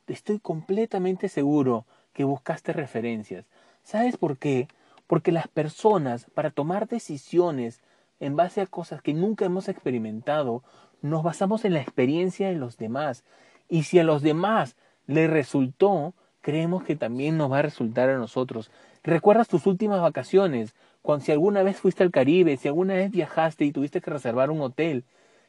Estoy 0.06 0.38
completamente 0.38 1.28
seguro 1.28 1.86
que 2.12 2.22
buscaste 2.22 2.72
referencias. 2.72 3.46
¿Sabes 3.82 4.16
por 4.16 4.38
qué? 4.38 4.68
Porque 5.08 5.32
las 5.32 5.48
personas, 5.48 6.26
para 6.32 6.50
tomar 6.50 6.86
decisiones 6.86 7.80
en 8.20 8.36
base 8.36 8.60
a 8.60 8.66
cosas 8.66 9.02
que 9.02 9.12
nunca 9.12 9.44
hemos 9.44 9.68
experimentado, 9.68 10.62
nos 11.00 11.24
basamos 11.24 11.64
en 11.64 11.72
la 11.72 11.80
experiencia 11.80 12.48
de 12.48 12.54
los 12.54 12.76
demás. 12.76 13.24
Y 13.68 13.82
si 13.82 13.98
a 13.98 14.04
los 14.04 14.22
demás 14.22 14.76
les 15.08 15.28
resultó, 15.28 16.14
creemos 16.42 16.84
que 16.84 16.94
también 16.94 17.36
nos 17.36 17.50
va 17.50 17.58
a 17.58 17.62
resultar 17.62 18.08
a 18.08 18.18
nosotros. 18.18 18.70
¿Recuerdas 19.02 19.48
tus 19.48 19.66
últimas 19.66 20.00
vacaciones? 20.00 20.76
Cuando 21.02 21.24
si 21.24 21.32
alguna 21.32 21.64
vez 21.64 21.78
fuiste 21.78 22.04
al 22.04 22.12
Caribe, 22.12 22.56
si 22.56 22.68
alguna 22.68 22.94
vez 22.94 23.10
viajaste 23.10 23.64
y 23.64 23.72
tuviste 23.72 24.00
que 24.00 24.12
reservar 24.12 24.52
un 24.52 24.60
hotel, 24.60 25.04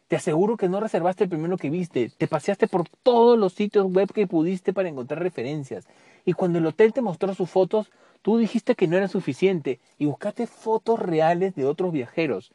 te 0.08 0.16
aseguro 0.16 0.58
que 0.58 0.70
no 0.70 0.80
reservaste 0.80 1.24
el 1.24 1.30
primero 1.30 1.58
que 1.58 1.70
viste, 1.70 2.12
te 2.18 2.28
paseaste 2.28 2.68
por 2.68 2.88
todos 3.04 3.38
los 3.38 3.54
sitios 3.54 3.92
web 3.92 4.12
que 4.12 4.28
pudiste 4.28 4.74
para 4.74 4.90
encontrar 4.90 5.22
referencias. 5.22 5.88
Y 6.26 6.34
cuando 6.34 6.60
el 6.60 6.66
hotel 6.66 6.94
te 6.94 7.02
mostró 7.02 7.34
sus 7.34 7.50
fotos, 7.50 7.92
tú 8.22 8.38
dijiste 8.38 8.76
que 8.76 8.88
no 8.88 8.98
era 8.98 9.08
suficiente 9.08 9.80
y 9.98 10.06
buscaste 10.06 10.48
fotos 10.48 11.00
reales 11.00 11.56
de 11.56 11.66
otros 11.66 11.92
viajeros 11.92 12.54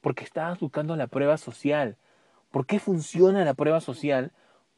porque 0.00 0.24
estabas 0.24 0.58
buscando 0.58 0.96
la 0.96 1.06
prueba 1.06 1.36
social. 1.36 1.96
¿Por 2.50 2.66
qué 2.66 2.78
funciona 2.78 3.44
la 3.44 3.54
prueba 3.54 3.80
social? 3.80 4.32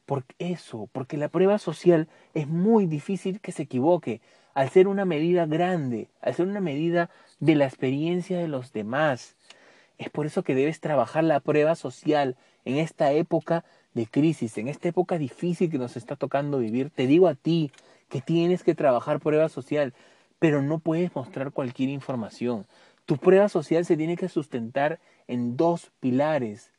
Por 0.05 0.25
eso, 0.37 0.89
porque 0.91 1.17
la 1.17 1.29
prueba 1.29 1.57
social 1.57 2.07
es 2.33 2.47
muy 2.47 2.85
difícil 2.85 3.39
que 3.39 3.51
se 3.51 3.63
equivoque, 3.63 4.21
al 4.53 4.69
ser 4.69 4.87
una 4.87 5.05
medida 5.05 5.45
grande, 5.45 6.09
al 6.21 6.35
ser 6.35 6.47
una 6.47 6.59
medida 6.59 7.09
de 7.39 7.55
la 7.55 7.65
experiencia 7.65 8.37
de 8.37 8.47
los 8.47 8.71
demás. 8.73 9.35
Es 9.97 10.09
por 10.09 10.25
eso 10.25 10.43
que 10.43 10.55
debes 10.55 10.79
trabajar 10.79 11.23
la 11.23 11.39
prueba 11.39 11.75
social 11.75 12.35
en 12.65 12.77
esta 12.77 13.11
época 13.11 13.63
de 13.93 14.07
crisis, 14.07 14.57
en 14.57 14.67
esta 14.67 14.87
época 14.87 15.17
difícil 15.17 15.69
que 15.69 15.77
nos 15.77 15.97
está 15.97 16.15
tocando 16.15 16.59
vivir. 16.59 16.89
Te 16.89 17.07
digo 17.07 17.27
a 17.27 17.35
ti 17.35 17.71
que 18.09 18.21
tienes 18.21 18.63
que 18.63 18.75
trabajar 18.75 19.19
prueba 19.19 19.49
social, 19.49 19.93
pero 20.39 20.61
no 20.61 20.79
puedes 20.79 21.15
mostrar 21.15 21.51
cualquier 21.51 21.89
información. 21.89 22.65
Tu 23.05 23.17
prueba 23.17 23.49
social 23.49 23.85
se 23.85 23.97
tiene 23.97 24.17
que 24.17 24.29
sustentar 24.29 24.99
en 25.27 25.57
dos 25.57 25.91
pilares. 25.99 26.71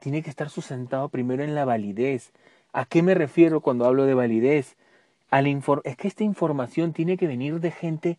Tiene 0.00 0.22
que 0.22 0.30
estar 0.30 0.48
sustentado 0.48 1.08
primero 1.08 1.44
en 1.44 1.54
la 1.54 1.64
validez. 1.64 2.32
¿A 2.72 2.84
qué 2.84 3.02
me 3.02 3.14
refiero 3.14 3.60
cuando 3.60 3.84
hablo 3.84 4.06
de 4.06 4.14
validez? 4.14 4.76
es 5.84 5.96
que 5.96 6.08
esta 6.08 6.24
información 6.24 6.92
tiene 6.92 7.16
que 7.16 7.28
venir 7.28 7.60
de 7.60 7.70
gente 7.70 8.18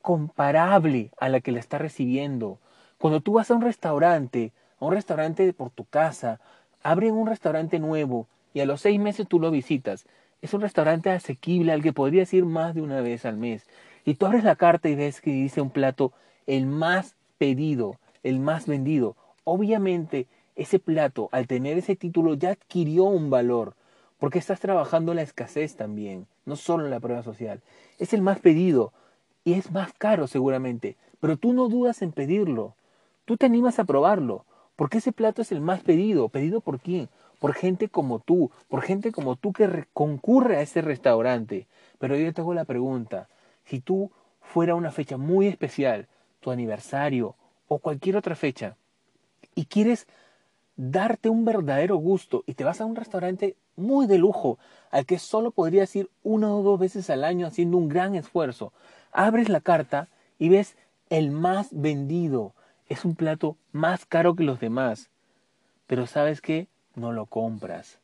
comparable 0.00 1.10
a 1.18 1.28
la 1.28 1.40
que 1.40 1.52
la 1.52 1.60
está 1.60 1.78
recibiendo. 1.78 2.58
Cuando 3.02 3.20
tú 3.20 3.32
vas 3.32 3.50
a 3.50 3.54
un 3.54 3.62
restaurante, 3.62 4.52
a 4.78 4.84
un 4.84 4.92
restaurante 4.92 5.52
por 5.52 5.70
tu 5.70 5.84
casa, 5.84 6.38
abren 6.84 7.14
un 7.14 7.26
restaurante 7.26 7.80
nuevo 7.80 8.28
y 8.54 8.60
a 8.60 8.64
los 8.64 8.80
seis 8.80 9.00
meses 9.00 9.26
tú 9.26 9.40
lo 9.40 9.50
visitas. 9.50 10.06
Es 10.40 10.54
un 10.54 10.60
restaurante 10.60 11.10
asequible 11.10 11.72
al 11.72 11.82
que 11.82 11.92
podrías 11.92 12.32
ir 12.32 12.44
más 12.44 12.76
de 12.76 12.80
una 12.80 13.00
vez 13.00 13.26
al 13.26 13.36
mes. 13.36 13.66
Y 14.04 14.14
tú 14.14 14.26
abres 14.26 14.44
la 14.44 14.54
carta 14.54 14.88
y 14.88 14.94
ves 14.94 15.20
que 15.20 15.32
dice 15.32 15.60
un 15.60 15.70
plato 15.70 16.12
el 16.46 16.66
más 16.66 17.16
pedido, 17.38 17.96
el 18.22 18.38
más 18.38 18.68
vendido. 18.68 19.16
Obviamente 19.42 20.28
ese 20.54 20.78
plato, 20.78 21.28
al 21.32 21.48
tener 21.48 21.78
ese 21.78 21.96
título, 21.96 22.34
ya 22.34 22.50
adquirió 22.50 23.02
un 23.02 23.30
valor, 23.30 23.74
porque 24.20 24.38
estás 24.38 24.60
trabajando 24.60 25.12
la 25.12 25.22
escasez 25.22 25.74
también, 25.74 26.28
no 26.46 26.54
solo 26.54 26.88
la 26.88 27.00
prueba 27.00 27.24
social. 27.24 27.62
Es 27.98 28.12
el 28.12 28.22
más 28.22 28.38
pedido 28.38 28.92
y 29.44 29.54
es 29.54 29.72
más 29.72 29.92
caro 29.92 30.28
seguramente, 30.28 30.94
pero 31.18 31.36
tú 31.36 31.52
no 31.52 31.68
dudas 31.68 32.00
en 32.02 32.12
pedirlo. 32.12 32.76
Tú 33.24 33.36
te 33.36 33.46
animas 33.46 33.78
a 33.78 33.84
probarlo, 33.84 34.44
porque 34.76 34.98
ese 34.98 35.12
plato 35.12 35.42
es 35.42 35.52
el 35.52 35.60
más 35.60 35.82
pedido. 35.82 36.28
¿Pedido 36.28 36.60
por 36.60 36.80
quién? 36.80 37.08
Por 37.38 37.54
gente 37.54 37.88
como 37.88 38.18
tú, 38.18 38.50
por 38.68 38.82
gente 38.82 39.12
como 39.12 39.36
tú 39.36 39.52
que 39.52 39.86
concurre 39.92 40.56
a 40.56 40.62
ese 40.62 40.82
restaurante. 40.82 41.66
Pero 41.98 42.16
yo 42.16 42.32
te 42.32 42.40
hago 42.40 42.54
la 42.54 42.64
pregunta, 42.64 43.28
si 43.64 43.80
tú 43.80 44.10
fuera 44.40 44.74
una 44.74 44.90
fecha 44.90 45.16
muy 45.16 45.46
especial, 45.46 46.08
tu 46.40 46.50
aniversario 46.50 47.36
o 47.68 47.78
cualquier 47.78 48.16
otra 48.16 48.34
fecha, 48.34 48.76
y 49.54 49.66
quieres 49.66 50.06
darte 50.76 51.28
un 51.28 51.44
verdadero 51.44 51.96
gusto 51.96 52.42
y 52.46 52.54
te 52.54 52.64
vas 52.64 52.80
a 52.80 52.86
un 52.86 52.96
restaurante 52.96 53.56
muy 53.76 54.06
de 54.06 54.18
lujo, 54.18 54.58
al 54.90 55.06
que 55.06 55.18
solo 55.18 55.50
podrías 55.50 55.94
ir 55.96 56.10
una 56.22 56.54
o 56.54 56.62
dos 56.62 56.80
veces 56.80 57.08
al 57.10 57.24
año 57.24 57.46
haciendo 57.46 57.76
un 57.76 57.88
gran 57.88 58.14
esfuerzo, 58.14 58.72
abres 59.12 59.48
la 59.48 59.60
carta 59.60 60.08
y 60.38 60.48
ves 60.48 60.76
el 61.10 61.30
más 61.30 61.68
vendido. 61.70 62.54
Es 62.92 63.06
un 63.06 63.14
plato 63.14 63.56
más 63.72 64.04
caro 64.04 64.36
que 64.36 64.44
los 64.44 64.60
demás. 64.60 65.08
Pero 65.86 66.06
¿sabes 66.06 66.42
qué? 66.42 66.68
No 66.94 67.10
lo 67.10 67.24
compras. 67.24 67.98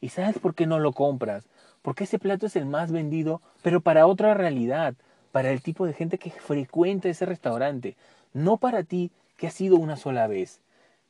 ¿Y 0.00 0.10
sabes 0.10 0.38
por 0.38 0.54
qué 0.54 0.64
no 0.64 0.78
lo 0.78 0.92
compras? 0.92 1.48
Porque 1.82 2.04
ese 2.04 2.20
plato 2.20 2.46
es 2.46 2.54
el 2.54 2.66
más 2.66 2.92
vendido, 2.92 3.42
pero 3.62 3.80
para 3.80 4.06
otra 4.06 4.32
realidad, 4.32 4.94
para 5.32 5.50
el 5.50 5.60
tipo 5.60 5.86
de 5.86 5.92
gente 5.92 6.18
que 6.18 6.30
frecuenta 6.30 7.08
ese 7.08 7.26
restaurante, 7.26 7.96
no 8.32 8.58
para 8.58 8.84
ti 8.84 9.10
que 9.36 9.48
has 9.48 9.54
sido 9.54 9.74
una 9.74 9.96
sola 9.96 10.28
vez. 10.28 10.60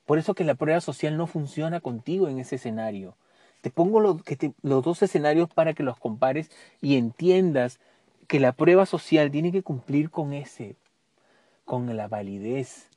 Por 0.06 0.16
eso 0.16 0.32
que 0.32 0.44
la 0.44 0.54
prueba 0.54 0.80
social 0.80 1.18
no 1.18 1.26
funciona 1.26 1.80
contigo 1.80 2.30
en 2.30 2.38
ese 2.38 2.56
escenario. 2.56 3.14
Te 3.60 3.68
pongo 3.68 4.00
los 4.00 4.82
dos 4.82 5.02
escenarios 5.02 5.50
para 5.50 5.74
que 5.74 5.82
los 5.82 5.98
compares 5.98 6.50
y 6.80 6.96
entiendas 6.96 7.78
que 8.26 8.40
la 8.40 8.52
prueba 8.52 8.86
social 8.86 9.30
tiene 9.30 9.52
que 9.52 9.62
cumplir 9.62 10.08
con 10.08 10.32
ese, 10.32 10.76
con 11.66 11.94
la 11.94 12.08
validez. 12.08 12.88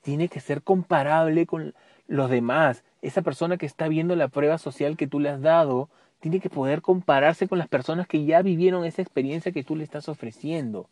Tiene 0.00 0.28
que 0.30 0.40
ser 0.40 0.62
comparable 0.62 1.44
con 1.44 1.74
los 2.06 2.30
demás. 2.30 2.82
Esa 3.02 3.20
persona 3.20 3.58
que 3.58 3.66
está 3.66 3.88
viendo 3.88 4.16
la 4.16 4.28
prueba 4.28 4.56
social 4.56 4.96
que 4.96 5.06
tú 5.06 5.20
le 5.20 5.28
has 5.28 5.42
dado, 5.42 5.90
tiene 6.20 6.40
que 6.40 6.48
poder 6.48 6.80
compararse 6.80 7.46
con 7.46 7.58
las 7.58 7.68
personas 7.68 8.06
que 8.06 8.24
ya 8.24 8.40
vivieron 8.40 8.86
esa 8.86 9.02
experiencia 9.02 9.52
que 9.52 9.64
tú 9.64 9.76
le 9.76 9.84
estás 9.84 10.08
ofreciendo. 10.08 10.88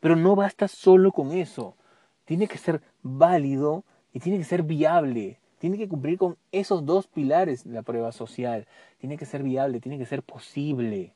Pero 0.00 0.16
no 0.16 0.34
basta 0.34 0.68
solo 0.68 1.12
con 1.12 1.32
eso. 1.32 1.76
Tiene 2.24 2.48
que 2.48 2.58
ser 2.58 2.80
válido 3.02 3.84
y 4.12 4.20
tiene 4.20 4.38
que 4.38 4.44
ser 4.44 4.62
viable. 4.62 5.38
Tiene 5.58 5.78
que 5.78 5.88
cumplir 5.88 6.18
con 6.18 6.36
esos 6.52 6.84
dos 6.84 7.06
pilares 7.06 7.64
de 7.64 7.72
la 7.72 7.82
prueba 7.82 8.12
social. 8.12 8.66
Tiene 8.98 9.16
que 9.16 9.26
ser 9.26 9.42
viable, 9.42 9.80
tiene 9.80 9.98
que 9.98 10.06
ser 10.06 10.22
posible. 10.22 11.14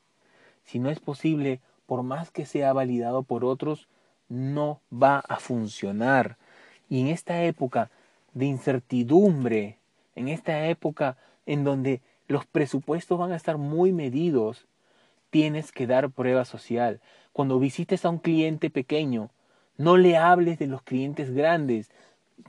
Si 0.63 0.79
no 0.79 0.89
es 0.89 0.99
posible, 0.99 1.61
por 1.85 2.03
más 2.03 2.31
que 2.31 2.45
sea 2.45 2.73
validado 2.73 3.23
por 3.23 3.43
otros, 3.43 3.87
no 4.29 4.81
va 4.91 5.19
a 5.19 5.37
funcionar. 5.37 6.37
Y 6.89 7.01
en 7.01 7.07
esta 7.07 7.43
época 7.43 7.89
de 8.33 8.45
incertidumbre, 8.45 9.77
en 10.15 10.29
esta 10.29 10.67
época 10.67 11.17
en 11.45 11.63
donde 11.63 12.01
los 12.27 12.45
presupuestos 12.45 13.17
van 13.17 13.31
a 13.31 13.35
estar 13.35 13.57
muy 13.57 13.91
medidos, 13.91 14.67
tienes 15.29 15.71
que 15.71 15.87
dar 15.87 16.09
prueba 16.09 16.45
social. 16.45 17.01
Cuando 17.33 17.59
visites 17.59 18.05
a 18.05 18.09
un 18.09 18.19
cliente 18.19 18.69
pequeño, 18.69 19.29
no 19.77 19.97
le 19.97 20.17
hables 20.17 20.59
de 20.59 20.67
los 20.67 20.81
clientes 20.81 21.31
grandes. 21.31 21.89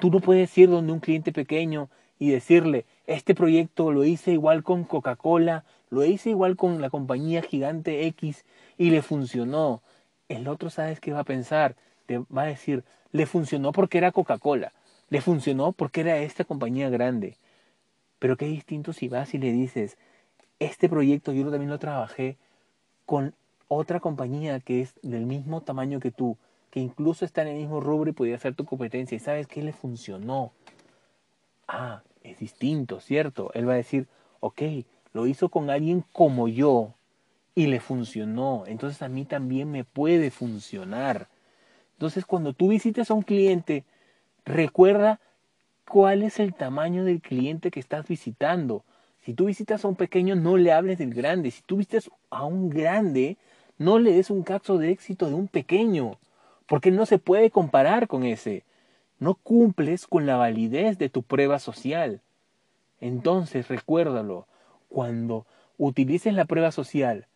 Tú 0.00 0.10
no 0.10 0.20
puedes 0.20 0.56
ir 0.58 0.68
donde 0.68 0.92
un 0.92 1.00
cliente 1.00 1.32
pequeño 1.32 1.88
y 2.18 2.30
decirle, 2.30 2.84
este 3.06 3.34
proyecto 3.34 3.92
lo 3.92 4.04
hice 4.04 4.32
igual 4.32 4.62
con 4.62 4.84
Coca-Cola, 4.84 5.64
lo 5.88 6.04
hice 6.04 6.30
igual 6.30 6.56
con 6.56 6.80
la 6.80 6.90
compañía 6.90 7.42
gigante 7.42 8.06
X 8.06 8.44
y 8.76 8.90
le 8.90 9.02
funcionó. 9.02 9.82
El 10.30 10.46
otro, 10.46 10.70
¿sabes 10.70 11.00
qué 11.00 11.12
va 11.12 11.20
a 11.20 11.24
pensar? 11.24 11.74
Te 12.06 12.18
va 12.18 12.42
a 12.42 12.46
decir, 12.46 12.84
le 13.10 13.26
funcionó 13.26 13.72
porque 13.72 13.98
era 13.98 14.12
Coca-Cola, 14.12 14.72
le 15.08 15.20
funcionó 15.20 15.72
porque 15.72 16.02
era 16.02 16.18
esta 16.18 16.44
compañía 16.44 16.88
grande. 16.88 17.36
Pero 18.20 18.36
qué 18.36 18.46
distinto 18.46 18.92
si 18.92 19.08
vas 19.08 19.34
y 19.34 19.38
le 19.38 19.50
dices, 19.50 19.98
este 20.60 20.88
proyecto 20.88 21.32
yo 21.32 21.50
también 21.50 21.68
lo 21.68 21.80
trabajé 21.80 22.36
con 23.06 23.34
otra 23.66 23.98
compañía 23.98 24.60
que 24.60 24.82
es 24.82 24.94
del 25.02 25.26
mismo 25.26 25.62
tamaño 25.62 25.98
que 25.98 26.12
tú, 26.12 26.36
que 26.70 26.78
incluso 26.78 27.24
está 27.24 27.42
en 27.42 27.48
el 27.48 27.56
mismo 27.56 27.80
rubro 27.80 28.10
y 28.10 28.12
podría 28.12 28.38
ser 28.38 28.54
tu 28.54 28.64
competencia, 28.64 29.16
y 29.16 29.18
sabes 29.18 29.48
que 29.48 29.64
le 29.64 29.72
funcionó. 29.72 30.52
Ah, 31.66 32.04
es 32.22 32.38
distinto, 32.38 33.00
¿cierto? 33.00 33.50
Él 33.54 33.68
va 33.68 33.72
a 33.72 33.76
decir, 33.76 34.06
ok, 34.38 34.62
lo 35.12 35.26
hizo 35.26 35.48
con 35.48 35.70
alguien 35.70 36.04
como 36.12 36.46
yo, 36.46 36.94
y 37.54 37.66
le 37.66 37.80
funcionó. 37.80 38.64
Entonces 38.66 39.02
a 39.02 39.08
mí 39.08 39.24
también 39.24 39.70
me 39.70 39.84
puede 39.84 40.30
funcionar. 40.30 41.28
Entonces 41.94 42.24
cuando 42.24 42.52
tú 42.52 42.68
visites 42.68 43.10
a 43.10 43.14
un 43.14 43.22
cliente, 43.22 43.84
recuerda 44.44 45.20
cuál 45.88 46.22
es 46.22 46.38
el 46.38 46.54
tamaño 46.54 47.04
del 47.04 47.20
cliente 47.20 47.70
que 47.70 47.80
estás 47.80 48.06
visitando. 48.06 48.84
Si 49.22 49.34
tú 49.34 49.46
visitas 49.46 49.84
a 49.84 49.88
un 49.88 49.96
pequeño, 49.96 50.34
no 50.34 50.56
le 50.56 50.72
hables 50.72 50.98
del 50.98 51.12
grande. 51.12 51.50
Si 51.50 51.62
tú 51.62 51.76
visitas 51.76 52.10
a 52.30 52.44
un 52.44 52.70
grande, 52.70 53.36
no 53.76 53.98
le 53.98 54.12
des 54.12 54.30
un 54.30 54.42
caso 54.42 54.78
de 54.78 54.90
éxito 54.90 55.28
de 55.28 55.34
un 55.34 55.48
pequeño, 55.48 56.18
porque 56.66 56.90
no 56.90 57.06
se 57.06 57.18
puede 57.18 57.50
comparar 57.50 58.08
con 58.08 58.24
ese. 58.24 58.64
No 59.18 59.34
cumples 59.34 60.06
con 60.06 60.24
la 60.24 60.36
validez 60.36 60.96
de 60.96 61.10
tu 61.10 61.22
prueba 61.22 61.58
social. 61.58 62.22
Entonces, 63.00 63.68
recuérdalo, 63.68 64.46
cuando 64.88 65.46
utilices 65.76 66.32
la 66.32 66.46
prueba 66.46 66.72
social 66.72 67.26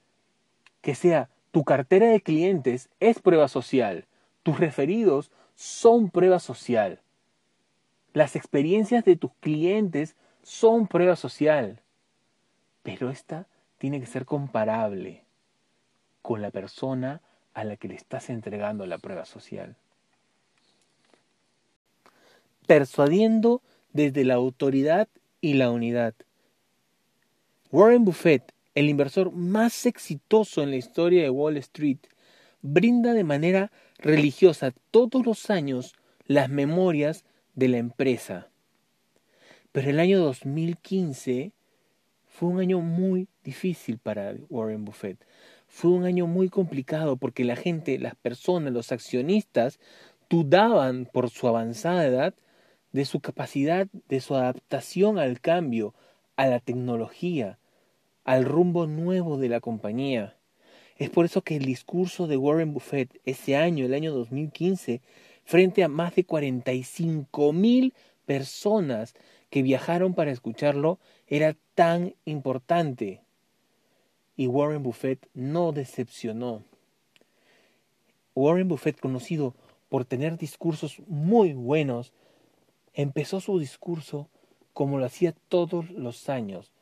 que 0.85 0.94
sea 0.94 1.31
tu 1.51 1.64
cartera 1.64 2.09
de 2.09 2.20
clientes 2.20 2.90
es 3.01 3.18
prueba 3.18 3.49
social, 3.49 4.05
tus 4.42 4.61
referidos 4.61 5.31
son 5.55 6.11
prueba 6.11 6.38
social, 6.38 7.01
las 8.12 8.37
experiencias 8.37 9.03
de 9.05 9.16
tus 9.16 9.33
clientes 9.40 10.14
son 10.42 10.87
prueba 10.87 11.16
social, 11.16 11.81
pero 12.83 13.09
esta 13.09 13.47
tiene 13.79 13.99
que 13.99 14.07
ser 14.07 14.27
comparable 14.27 15.25
con 16.20 16.42
la 16.42 16.51
persona 16.51 17.23
a 17.55 17.64
la 17.64 17.77
que 17.77 17.88
le 17.88 17.94
estás 17.94 18.29
entregando 18.29 18.85
la 18.85 18.99
prueba 18.99 19.25
social. 19.25 19.77
Persuadiendo 22.66 23.62
desde 23.94 24.25
la 24.25 24.35
autoridad 24.35 25.09
y 25.40 25.55
la 25.55 25.70
unidad. 25.70 26.14
Warren 27.73 28.05
Buffett 28.05 28.54
el 28.75 28.89
inversor 28.89 29.33
más 29.33 29.87
exitoso 29.87 30.63
en 30.63 30.71
la 30.71 30.77
historia 30.77 31.23
de 31.23 31.31
Wall 31.31 31.57
Street, 31.59 31.99
brinda 32.63 33.13
de 33.13 33.25
manera 33.25 33.71
religiosa 33.99 34.73
todos 34.91 35.25
los 35.25 35.51
años 35.51 35.95
las 36.27 36.49
memorias 36.49 37.25
de 37.55 37.69
la 37.69 37.79
empresa. 37.79 38.49
Pero 39.73 39.91
el 39.91 40.01
año 40.01 40.21
2015 40.21 41.53
fue 42.27 42.49
un 42.49 42.61
año 42.61 42.81
muy 42.81 43.29
difícil 43.45 43.99
para 43.99 44.35
Warren 44.49 44.85
Buffett. 44.85 45.25
Fue 45.69 45.91
un 45.91 46.05
año 46.05 46.27
muy 46.27 46.49
complicado 46.49 47.17
porque 47.17 47.45
la 47.45 47.57
gente, 47.57 47.99
las 47.99 48.15
personas, 48.17 48.73
los 48.73 48.93
accionistas 48.93 49.79
dudaban 50.29 51.07
por 51.13 51.31
su 51.31 51.47
avanzada 51.49 52.07
edad 52.07 52.35
de 52.93 53.05
su 53.05 53.21
capacidad, 53.21 53.89
de 54.09 54.21
su 54.21 54.35
adaptación 54.37 55.19
al 55.19 55.41
cambio, 55.41 55.95
a 56.37 56.47
la 56.47 56.61
tecnología, 56.61 57.59
al 58.25 58.45
rumbo 58.45 58.87
nuevo 58.87 59.39
de 59.39 59.49
la 59.49 59.61
compañía. 59.61 60.37
Es 60.97 61.11
por 61.11 61.25
eso 61.25 61.43
que 61.43 61.57
el 61.57 61.65
discurso 61.65 62.27
de 62.27 62.37
Warren 62.37 62.73
Buffett 62.73 63.21
ese 63.25 63.57
año, 63.57 63.85
el 63.85 63.95
año 63.95 64.13
2015, 64.13 65.03
frente 65.45 65.85
a 65.85 65.89
más 65.89 66.15
de 66.15 66.25
45 66.25 67.53
mil 67.53 67.95
personas 68.27 69.15
que 69.51 69.63
viajaron 69.63 70.15
para 70.15 70.31
escucharlo, 70.31 70.99
era 71.27 71.57
tan 71.75 72.15
importante. 72.25 73.21
Y 74.37 74.47
Warren 74.47 74.83
Buffett 74.83 75.29
no 75.35 75.73
decepcionó. 75.73 76.65
Warren 78.35 78.69
Buffett, 78.69 78.99
conocido 78.99 79.55
por 79.89 80.05
tener 80.05 80.37
discursos 80.39 81.01
muy 81.07 81.53
buenos, 81.53 82.13
empezó 82.95 83.41
su 83.41 83.59
discurso 83.59 84.29
como 84.73 84.99
lo 84.99 85.07
hacía 85.07 85.33
todos 85.49 85.91
los 85.91 86.29
años, 86.29 86.73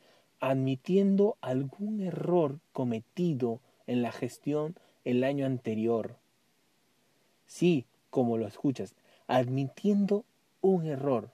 admitiendo 0.43 1.37
algún 1.41 2.01
error 2.01 2.59
cometido 2.73 3.61
en 3.87 4.03
la 4.03 4.11
gestión 4.11 4.75
el 5.05 5.23
año 5.23 5.47
anterior. 5.47 6.17
Sí, 7.47 7.87
como 8.11 8.37
lo 8.39 8.49
escuchas, 8.49 8.97
admitiendo 9.29 10.25
un 10.61 10.85
error 10.87 11.31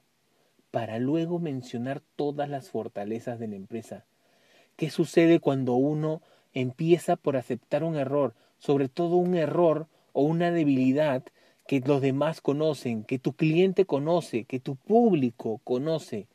para 0.71 0.99
luego 0.99 1.39
mencionar 1.39 2.03
todas 2.17 2.51
las 2.51 2.69
fortalezas 2.69 3.39
de 3.39 3.49
la 3.49 3.57
empresa. 3.57 4.05
¿Qué 4.77 4.91
sucede 4.91 5.41
cuando 5.41 5.73
uno 5.73 6.21
empieza 6.53 7.17
por 7.17 7.39
aceptar 7.39 7.85
un 7.85 7.97
error, 7.97 8.35
sobre 8.59 8.91
todo 8.91 9.17
un 9.17 9.37
error 9.37 9.87
o 10.13 10.21
una 10.21 10.51
debilidad 10.51 11.23
que 11.67 11.81
los 11.81 12.03
demás 12.03 12.43
conocen, 12.43 13.05
que 13.05 13.19
tu 13.19 13.33
cliente 13.33 13.87
conoce, 13.87 14.45
que 14.45 14.61
tu 14.61 14.77
público 14.77 15.63
conoce? 15.65 16.27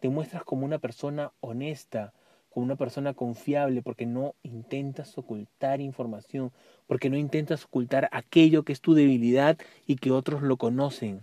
Te 0.00 0.08
muestras 0.08 0.44
como 0.44 0.64
una 0.64 0.78
persona 0.78 1.32
honesta, 1.40 2.12
como 2.50 2.64
una 2.64 2.76
persona 2.76 3.14
confiable, 3.14 3.82
porque 3.82 4.06
no 4.06 4.34
intentas 4.42 5.16
ocultar 5.18 5.80
información, 5.80 6.52
porque 6.86 7.10
no 7.10 7.16
intentas 7.16 7.64
ocultar 7.64 8.08
aquello 8.12 8.62
que 8.62 8.72
es 8.72 8.80
tu 8.80 8.94
debilidad 8.94 9.58
y 9.86 9.96
que 9.96 10.10
otros 10.10 10.42
lo 10.42 10.56
conocen. 10.56 11.22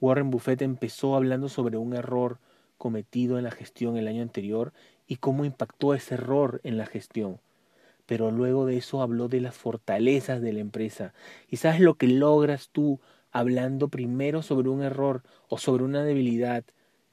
Warren 0.00 0.30
Buffett 0.30 0.62
empezó 0.62 1.14
hablando 1.14 1.48
sobre 1.48 1.76
un 1.76 1.94
error 1.94 2.38
cometido 2.78 3.38
en 3.38 3.44
la 3.44 3.50
gestión 3.50 3.96
el 3.96 4.08
año 4.08 4.22
anterior 4.22 4.72
y 5.06 5.16
cómo 5.16 5.44
impactó 5.44 5.94
ese 5.94 6.14
error 6.14 6.60
en 6.64 6.78
la 6.78 6.86
gestión. 6.86 7.38
Pero 8.06 8.30
luego 8.30 8.66
de 8.66 8.78
eso 8.78 9.02
habló 9.02 9.28
de 9.28 9.40
las 9.40 9.54
fortalezas 9.54 10.40
de 10.40 10.52
la 10.52 10.60
empresa. 10.60 11.12
¿Y 11.48 11.58
sabes 11.58 11.80
lo 11.80 11.94
que 11.94 12.08
logras 12.08 12.70
tú 12.70 12.98
hablando 13.30 13.88
primero 13.88 14.42
sobre 14.42 14.70
un 14.70 14.82
error 14.82 15.22
o 15.48 15.58
sobre 15.58 15.84
una 15.84 16.02
debilidad 16.02 16.64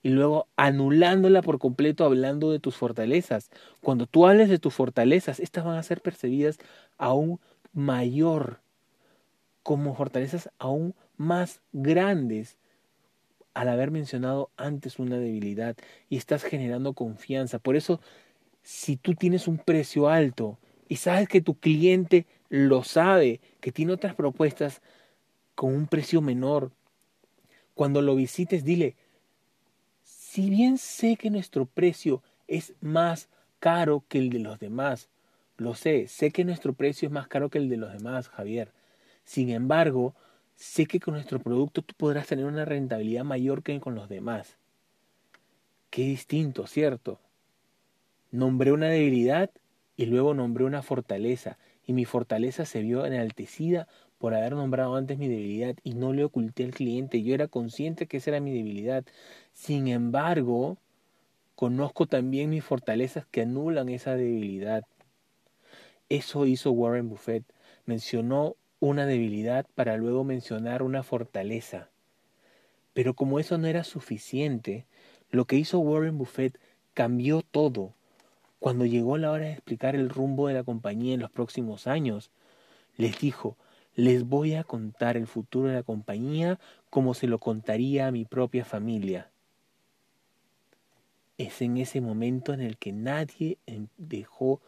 y 0.03 0.09
luego 0.09 0.47
anulándola 0.55 1.41
por 1.41 1.59
completo 1.59 2.05
hablando 2.05 2.51
de 2.51 2.59
tus 2.59 2.75
fortalezas? 2.75 3.49
Cuando 3.81 4.05
tú 4.07 4.27
hables 4.27 4.49
de 4.49 4.59
tus 4.59 4.73
fortalezas, 4.73 5.39
estas 5.39 5.65
van 5.65 5.77
a 5.77 5.83
ser 5.83 6.01
percibidas 6.01 6.57
aún 6.97 7.39
mayor, 7.73 8.59
como 9.63 9.95
fortalezas 9.95 10.49
aún 10.59 10.95
más 11.17 11.61
grandes 11.73 12.57
al 13.53 13.69
haber 13.69 13.89
mencionado 13.89 14.51
antes 14.55 14.99
una 14.99 15.17
debilidad 15.17 15.75
y 16.09 16.17
estás 16.17 16.43
generando 16.43 16.93
confianza. 16.93 17.57
Por 17.57 17.75
eso, 17.75 17.99
si 18.61 18.97
tú 18.97 19.15
tienes 19.15 19.47
un 19.47 19.57
precio 19.57 20.09
alto 20.09 20.59
y 20.87 20.97
sabes 20.97 21.27
que 21.27 21.41
tu 21.41 21.55
cliente 21.55 22.27
lo 22.49 22.83
sabe, 22.83 23.41
que 23.59 23.71
tiene 23.71 23.93
otras 23.93 24.13
propuestas 24.13 24.81
con 25.55 25.73
un 25.73 25.87
precio 25.87 26.21
menor, 26.21 26.71
cuando 27.73 28.01
lo 28.01 28.15
visites, 28.15 28.63
dile, 28.63 28.95
si 30.37 30.51
bien 30.51 30.77
sé 30.77 31.15
que 31.15 31.31
nuestro 31.31 31.65
precio 31.65 32.21
es 32.47 32.75
más 32.79 33.27
caro 33.57 34.03
que 34.07 34.19
el 34.19 34.29
de 34.29 34.37
los 34.37 34.59
demás, 34.59 35.09
lo 35.57 35.73
sé, 35.73 36.07
sé 36.07 36.29
que 36.29 36.45
nuestro 36.45 36.73
precio 36.73 37.07
es 37.07 37.11
más 37.11 37.27
caro 37.27 37.49
que 37.49 37.57
el 37.57 37.69
de 37.69 37.77
los 37.77 37.91
demás, 37.91 38.29
Javier. 38.29 38.71
Sin 39.23 39.49
embargo, 39.49 40.13
sé 40.53 40.85
que 40.85 40.99
con 40.99 41.15
nuestro 41.15 41.39
producto 41.39 41.81
tú 41.81 41.95
podrás 41.97 42.27
tener 42.27 42.45
una 42.45 42.65
rentabilidad 42.65 43.23
mayor 43.23 43.63
que 43.63 43.79
con 43.79 43.95
los 43.95 44.09
demás. 44.09 44.57
Qué 45.89 46.03
distinto, 46.03 46.67
¿cierto? 46.67 47.19
Nombré 48.29 48.71
una 48.71 48.89
debilidad 48.89 49.49
y 49.95 50.05
luego 50.05 50.35
nombré 50.35 50.65
una 50.65 50.83
fortaleza, 50.83 51.57
y 51.83 51.93
mi 51.93 52.05
fortaleza 52.05 52.65
se 52.65 52.83
vio 52.83 53.07
enaltecida 53.07 53.87
por 54.17 54.33
haber 54.33 54.53
nombrado 54.53 54.95
antes 54.95 55.17
mi 55.17 55.27
debilidad 55.27 55.75
y 55.83 55.93
no 55.93 56.13
le 56.13 56.23
oculté 56.23 56.63
al 56.63 56.71
cliente. 56.71 57.21
Yo 57.23 57.33
era 57.33 57.47
consciente 57.47 58.07
que 58.07 58.17
esa 58.17 58.31
era 58.31 58.39
mi 58.39 58.51
debilidad. 58.51 59.05
Sin 59.53 59.87
embargo, 59.87 60.77
conozco 61.55 62.07
también 62.07 62.49
mis 62.49 62.63
fortalezas 62.63 63.25
que 63.27 63.41
anulan 63.41 63.89
esa 63.89 64.15
debilidad. 64.15 64.85
Eso 66.09 66.45
hizo 66.45 66.71
Warren 66.71 67.09
Buffett. 67.09 67.43
Mencionó 67.85 68.55
una 68.79 69.05
debilidad 69.05 69.65
para 69.75 69.97
luego 69.97 70.23
mencionar 70.23 70.83
una 70.83 71.03
fortaleza. 71.03 71.89
Pero 72.93 73.13
como 73.13 73.39
eso 73.39 73.57
no 73.57 73.67
era 73.67 73.83
suficiente, 73.83 74.85
lo 75.29 75.45
que 75.45 75.57
hizo 75.57 75.79
Warren 75.79 76.17
Buffett 76.17 76.57
cambió 76.93 77.43
todo. 77.43 77.93
Cuando 78.59 78.85
llegó 78.85 79.17
la 79.17 79.31
hora 79.31 79.45
de 79.45 79.53
explicar 79.53 79.95
el 79.95 80.09
rumbo 80.09 80.47
de 80.47 80.55
la 80.55 80.63
compañía 80.63 81.13
en 81.13 81.19
los 81.19 81.29
próximos 81.29 81.85
años, 81.85 82.31
les 82.95 83.19
dijo, 83.19 83.55
les 83.97 84.23
voy 84.23 84.53
a 84.53 84.63
contar 84.63 85.17
el 85.17 85.27
futuro 85.27 85.67
de 85.67 85.73
la 85.73 85.83
compañía 85.83 86.59
como 86.89 87.13
se 87.13 87.27
lo 87.27 87.39
contaría 87.39 88.07
a 88.07 88.11
mi 88.11 88.23
propia 88.23 88.63
familia. 88.63 89.29
Es 91.37 91.61
en 91.61 91.77
ese 91.77 91.99
momento 91.99 92.53
en 92.53 92.61
el 92.61 92.77
que 92.77 92.93
nadie 92.93 93.57
dejó 93.97 94.61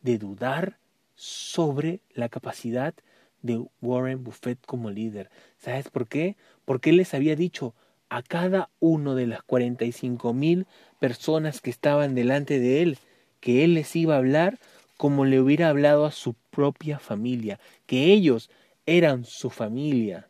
de 0.00 0.16
dudar 0.16 0.78
sobre 1.16 2.00
la 2.14 2.28
capacidad 2.28 2.94
de 3.42 3.62
Warren 3.82 4.22
Buffett 4.24 4.64
como 4.64 4.90
líder. 4.90 5.28
¿Sabes 5.58 5.90
por 5.90 6.06
qué? 6.06 6.36
Porque 6.64 6.90
él 6.90 6.96
les 6.96 7.14
había 7.14 7.36
dicho 7.36 7.74
a 8.08 8.22
cada 8.22 8.70
uno 8.78 9.16
de 9.16 9.26
las 9.26 9.42
45 9.42 10.32
mil 10.32 10.66
personas 11.00 11.60
que 11.60 11.70
estaban 11.70 12.14
delante 12.14 12.58
de 12.60 12.82
él 12.82 12.98
que 13.40 13.64
él 13.64 13.74
les 13.74 13.94
iba 13.96 14.14
a 14.14 14.18
hablar 14.18 14.58
como 14.96 15.24
le 15.24 15.40
hubiera 15.40 15.68
hablado 15.68 16.06
a 16.06 16.10
su 16.10 16.34
propia 16.50 16.98
familia, 16.98 17.60
que 17.86 18.12
ellos 18.12 18.50
eran 18.88 19.26
su 19.26 19.50
familia. 19.50 20.28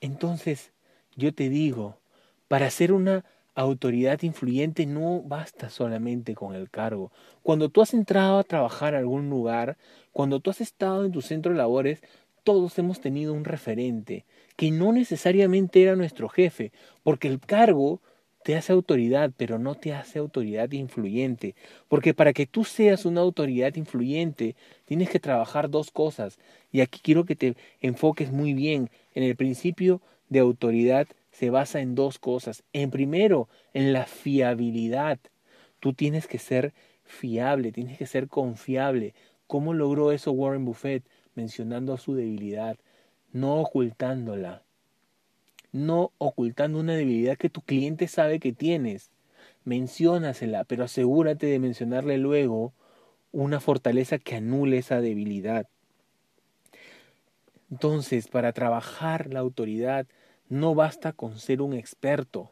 Entonces, 0.00 0.72
yo 1.14 1.32
te 1.32 1.48
digo, 1.48 1.96
para 2.48 2.68
ser 2.68 2.92
una 2.92 3.24
autoridad 3.54 4.22
influyente 4.22 4.86
no 4.86 5.22
basta 5.22 5.70
solamente 5.70 6.34
con 6.34 6.56
el 6.56 6.68
cargo. 6.68 7.12
Cuando 7.44 7.68
tú 7.68 7.80
has 7.80 7.94
entrado 7.94 8.40
a 8.40 8.44
trabajar 8.44 8.96
a 8.96 8.98
algún 8.98 9.30
lugar, 9.30 9.76
cuando 10.10 10.40
tú 10.40 10.50
has 10.50 10.60
estado 10.60 11.04
en 11.04 11.12
tu 11.12 11.22
centro 11.22 11.52
de 11.52 11.58
labores, 11.58 12.02
todos 12.42 12.76
hemos 12.76 13.00
tenido 13.00 13.34
un 13.34 13.44
referente, 13.44 14.24
que 14.56 14.72
no 14.72 14.92
necesariamente 14.92 15.80
era 15.80 15.94
nuestro 15.94 16.28
jefe, 16.28 16.72
porque 17.04 17.28
el 17.28 17.38
cargo 17.38 18.00
te 18.42 18.56
hace 18.56 18.72
autoridad, 18.72 19.30
pero 19.36 19.58
no 19.58 19.74
te 19.74 19.92
hace 19.92 20.18
autoridad 20.18 20.72
influyente. 20.72 21.54
Porque 21.88 22.14
para 22.14 22.32
que 22.32 22.46
tú 22.46 22.64
seas 22.64 23.04
una 23.04 23.20
autoridad 23.20 23.74
influyente, 23.76 24.56
tienes 24.86 25.10
que 25.10 25.20
trabajar 25.20 25.68
dos 25.68 25.90
cosas. 25.90 26.38
Y 26.72 26.80
aquí 26.80 27.00
quiero 27.02 27.24
que 27.24 27.36
te 27.36 27.56
enfoques 27.80 28.32
muy 28.32 28.54
bien 28.54 28.90
en 29.14 29.22
el 29.22 29.36
principio 29.36 30.00
de 30.28 30.40
autoridad 30.40 31.08
se 31.38 31.50
basa 31.50 31.80
en 31.80 31.94
dos 31.94 32.18
cosas. 32.18 32.64
En 32.72 32.90
primero, 32.90 33.48
en 33.72 33.92
la 33.92 34.06
fiabilidad. 34.06 35.18
Tú 35.78 35.92
tienes 35.92 36.26
que 36.26 36.38
ser 36.38 36.74
fiable, 37.04 37.70
tienes 37.70 37.96
que 37.96 38.06
ser 38.06 38.26
confiable. 38.26 39.14
¿Cómo 39.46 39.72
logró 39.72 40.10
eso 40.10 40.32
Warren 40.32 40.64
Buffett? 40.64 41.04
Mencionando 41.36 41.96
su 41.96 42.14
debilidad, 42.14 42.76
no 43.32 43.60
ocultándola. 43.60 44.62
No 45.70 46.10
ocultando 46.18 46.80
una 46.80 46.96
debilidad 46.96 47.36
que 47.36 47.50
tu 47.50 47.60
cliente 47.60 48.08
sabe 48.08 48.40
que 48.40 48.52
tienes. 48.52 49.10
Menciónasela, 49.64 50.64
pero 50.64 50.84
asegúrate 50.84 51.46
de 51.46 51.60
mencionarle 51.60 52.18
luego 52.18 52.72
una 53.30 53.60
fortaleza 53.60 54.18
que 54.18 54.34
anule 54.34 54.78
esa 54.78 55.00
debilidad. 55.00 55.68
Entonces, 57.70 58.28
para 58.28 58.52
trabajar 58.52 59.32
la 59.32 59.40
autoridad, 59.40 60.06
no 60.48 60.74
basta 60.74 61.12
con 61.12 61.38
ser 61.38 61.60
un 61.60 61.74
experto. 61.74 62.50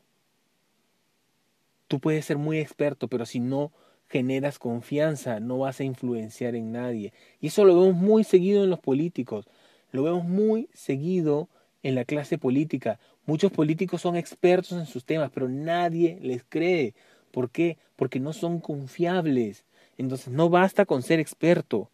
Tú 1.88 2.00
puedes 2.00 2.24
ser 2.24 2.36
muy 2.36 2.58
experto, 2.58 3.08
pero 3.08 3.26
si 3.26 3.40
no 3.40 3.72
generas 4.08 4.58
confianza, 4.58 5.40
no 5.40 5.58
vas 5.58 5.80
a 5.80 5.84
influenciar 5.84 6.54
en 6.54 6.72
nadie. 6.72 7.12
Y 7.40 7.48
eso 7.48 7.64
lo 7.64 7.80
vemos 7.80 7.96
muy 7.96 8.24
seguido 8.24 8.64
en 8.64 8.70
los 8.70 8.80
políticos, 8.80 9.48
lo 9.92 10.02
vemos 10.02 10.24
muy 10.24 10.68
seguido 10.74 11.48
en 11.82 11.94
la 11.94 12.04
clase 12.04 12.38
política. 12.38 12.98
Muchos 13.24 13.52
políticos 13.52 14.02
son 14.02 14.16
expertos 14.16 14.72
en 14.72 14.86
sus 14.86 15.04
temas, 15.04 15.30
pero 15.32 15.48
nadie 15.48 16.18
les 16.20 16.44
cree. 16.44 16.94
¿Por 17.30 17.50
qué? 17.50 17.78
Porque 17.96 18.20
no 18.20 18.32
son 18.32 18.60
confiables. 18.60 19.64
Entonces 19.98 20.32
no 20.32 20.48
basta 20.48 20.84
con 20.84 21.02
ser 21.02 21.20
experto. 21.20 21.90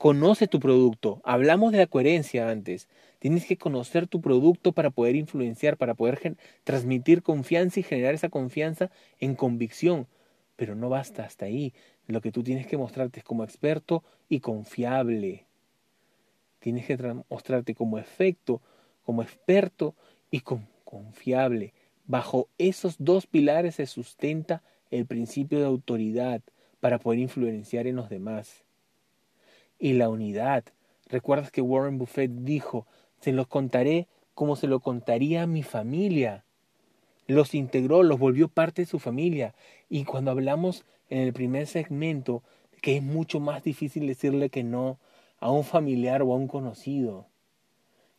Conoce 0.00 0.46
tu 0.46 0.60
producto. 0.60 1.20
Hablamos 1.24 1.72
de 1.72 1.76
la 1.76 1.86
coherencia 1.86 2.48
antes. 2.48 2.88
Tienes 3.18 3.44
que 3.44 3.58
conocer 3.58 4.06
tu 4.06 4.22
producto 4.22 4.72
para 4.72 4.88
poder 4.88 5.14
influenciar, 5.14 5.76
para 5.76 5.92
poder 5.92 6.38
transmitir 6.64 7.22
confianza 7.22 7.80
y 7.80 7.82
generar 7.82 8.14
esa 8.14 8.30
confianza 8.30 8.90
en 9.18 9.34
convicción. 9.34 10.06
Pero 10.56 10.74
no 10.74 10.88
basta 10.88 11.24
hasta 11.24 11.44
ahí. 11.44 11.74
Lo 12.06 12.22
que 12.22 12.32
tú 12.32 12.42
tienes 12.42 12.66
que 12.66 12.78
mostrarte 12.78 13.18
es 13.20 13.24
como 13.24 13.44
experto 13.44 14.02
y 14.30 14.40
confiable. 14.40 15.44
tienes 16.60 16.86
que 16.86 16.96
mostrarte 17.28 17.74
como 17.74 17.98
efecto, 17.98 18.62
como 19.02 19.22
experto 19.22 19.94
y 20.30 20.40
como 20.40 20.66
confiable. 20.84 21.74
Bajo 22.06 22.48
esos 22.56 22.96
dos 22.98 23.26
pilares 23.26 23.74
se 23.74 23.84
sustenta 23.84 24.62
el 24.90 25.04
principio 25.04 25.58
de 25.58 25.66
autoridad 25.66 26.40
para 26.80 26.98
poder 26.98 27.18
influenciar 27.18 27.86
en 27.86 27.96
los 27.96 28.08
demás. 28.08 28.64
Y 29.80 29.94
la 29.94 30.08
unidad. 30.08 30.62
Recuerdas 31.08 31.50
que 31.50 31.62
Warren 31.62 31.98
Buffett 31.98 32.30
dijo, 32.30 32.86
se 33.20 33.32
los 33.32 33.48
contaré 33.48 34.06
como 34.34 34.54
se 34.54 34.68
lo 34.68 34.80
contaría 34.80 35.42
a 35.42 35.46
mi 35.46 35.62
familia. 35.62 36.44
Los 37.26 37.54
integró, 37.54 38.02
los 38.02 38.18
volvió 38.18 38.48
parte 38.48 38.82
de 38.82 38.86
su 38.86 38.98
familia. 38.98 39.54
Y 39.88 40.04
cuando 40.04 40.30
hablamos 40.30 40.84
en 41.08 41.18
el 41.18 41.32
primer 41.32 41.66
segmento, 41.66 42.42
que 42.80 42.96
es 42.96 43.02
mucho 43.02 43.40
más 43.40 43.62
difícil 43.62 44.06
decirle 44.06 44.50
que 44.50 44.62
no 44.62 44.98
a 45.40 45.50
un 45.50 45.64
familiar 45.64 46.22
o 46.22 46.32
a 46.32 46.36
un 46.36 46.48
conocido. 46.48 47.26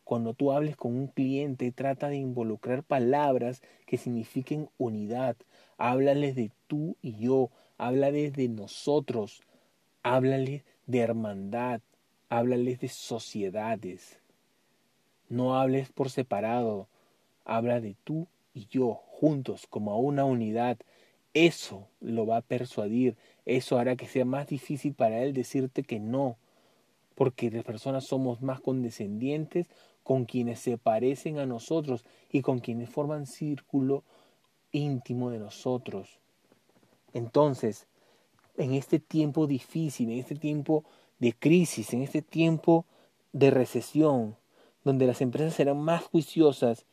Cuando 0.04 0.34
tú 0.34 0.52
hables 0.52 0.76
con 0.76 0.94
un 0.94 1.06
cliente, 1.06 1.72
trata 1.72 2.08
de 2.08 2.16
involucrar 2.16 2.82
palabras 2.82 3.62
que 3.86 3.96
signifiquen 3.96 4.68
unidad. 4.76 5.36
Háblales 5.78 6.34
de 6.34 6.50
tú 6.66 6.96
y 7.00 7.16
yo, 7.16 7.50
háblales 7.78 8.34
de 8.34 8.48
nosotros, 8.48 9.42
háblales 10.02 10.64
de 10.86 10.98
hermandad, 11.00 11.80
háblales 12.28 12.80
de 12.80 12.88
sociedades. 12.88 14.20
No 15.28 15.56
hables 15.56 15.90
por 15.90 16.10
separado, 16.10 16.88
habla 17.44 17.80
de 17.80 17.96
tú 18.04 18.26
y 18.54 18.66
yo, 18.66 18.94
juntos, 18.94 19.66
como 19.68 19.98
una 19.98 20.24
unidad. 20.24 20.78
Eso 21.34 21.88
lo 22.00 22.26
va 22.26 22.38
a 22.38 22.42
persuadir, 22.42 23.16
eso 23.46 23.78
hará 23.78 23.96
que 23.96 24.06
sea 24.06 24.24
más 24.24 24.48
difícil 24.48 24.94
para 24.94 25.22
él 25.22 25.32
decirte 25.32 25.82
que 25.82 25.98
no, 25.98 26.36
porque 27.14 27.50
las 27.50 27.64
personas 27.64 28.04
somos 28.04 28.42
más 28.42 28.60
condescendientes 28.60 29.68
con 30.02 30.24
quienes 30.24 30.58
se 30.58 30.78
parecen 30.78 31.38
a 31.38 31.46
nosotros 31.46 32.04
y 32.30 32.42
con 32.42 32.58
quienes 32.58 32.90
forman 32.90 33.26
círculo 33.26 34.04
íntimo 34.72 35.30
de 35.30 35.38
nosotros. 35.38 36.18
Entonces, 37.14 37.86
en 38.56 38.74
este 38.74 38.98
tiempo 38.98 39.46
difícil, 39.46 40.10
en 40.10 40.18
este 40.18 40.34
tiempo 40.34 40.84
de 41.18 41.32
crisis, 41.32 41.92
en 41.92 42.02
este 42.02 42.22
tiempo 42.22 42.84
de 43.32 43.50
recesión, 43.50 44.36
donde 44.84 45.06
las 45.06 45.20
empresas 45.20 45.54
serán 45.54 45.80
más 45.80 46.02
juiciosas 46.04 46.86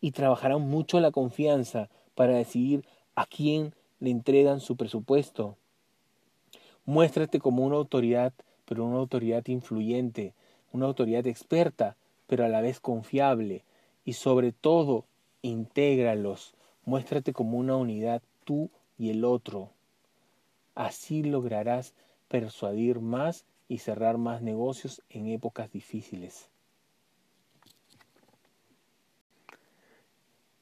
y 0.00 0.12
trabajarán 0.12 0.62
mucho 0.62 1.00
la 1.00 1.10
confianza 1.10 1.88
para 2.14 2.34
decidir 2.34 2.84
a 3.14 3.26
quién 3.26 3.74
le 4.00 4.10
entregan 4.10 4.60
su 4.60 4.76
presupuesto. 4.76 5.56
Muéstrate 6.84 7.38
como 7.38 7.64
una 7.64 7.76
autoridad, 7.76 8.32
pero 8.64 8.84
una 8.84 8.98
autoridad 8.98 9.46
influyente, 9.46 10.34
una 10.72 10.86
autoridad 10.86 11.26
experta, 11.26 11.96
pero 12.26 12.44
a 12.44 12.48
la 12.48 12.60
vez 12.60 12.80
confiable. 12.80 13.64
Y 14.04 14.14
sobre 14.14 14.52
todo, 14.52 15.04
intégralos. 15.42 16.54
Muéstrate 16.84 17.32
como 17.32 17.58
una 17.58 17.76
unidad 17.76 18.22
tú 18.44 18.70
y 18.98 19.10
el 19.10 19.24
otro. 19.24 19.70
Así 20.74 21.22
lograrás 21.22 21.92
persuadir 22.28 23.00
más 23.00 23.44
y 23.68 23.78
cerrar 23.78 24.18
más 24.18 24.42
negocios 24.42 25.02
en 25.10 25.28
épocas 25.28 25.70
difíciles. 25.72 26.48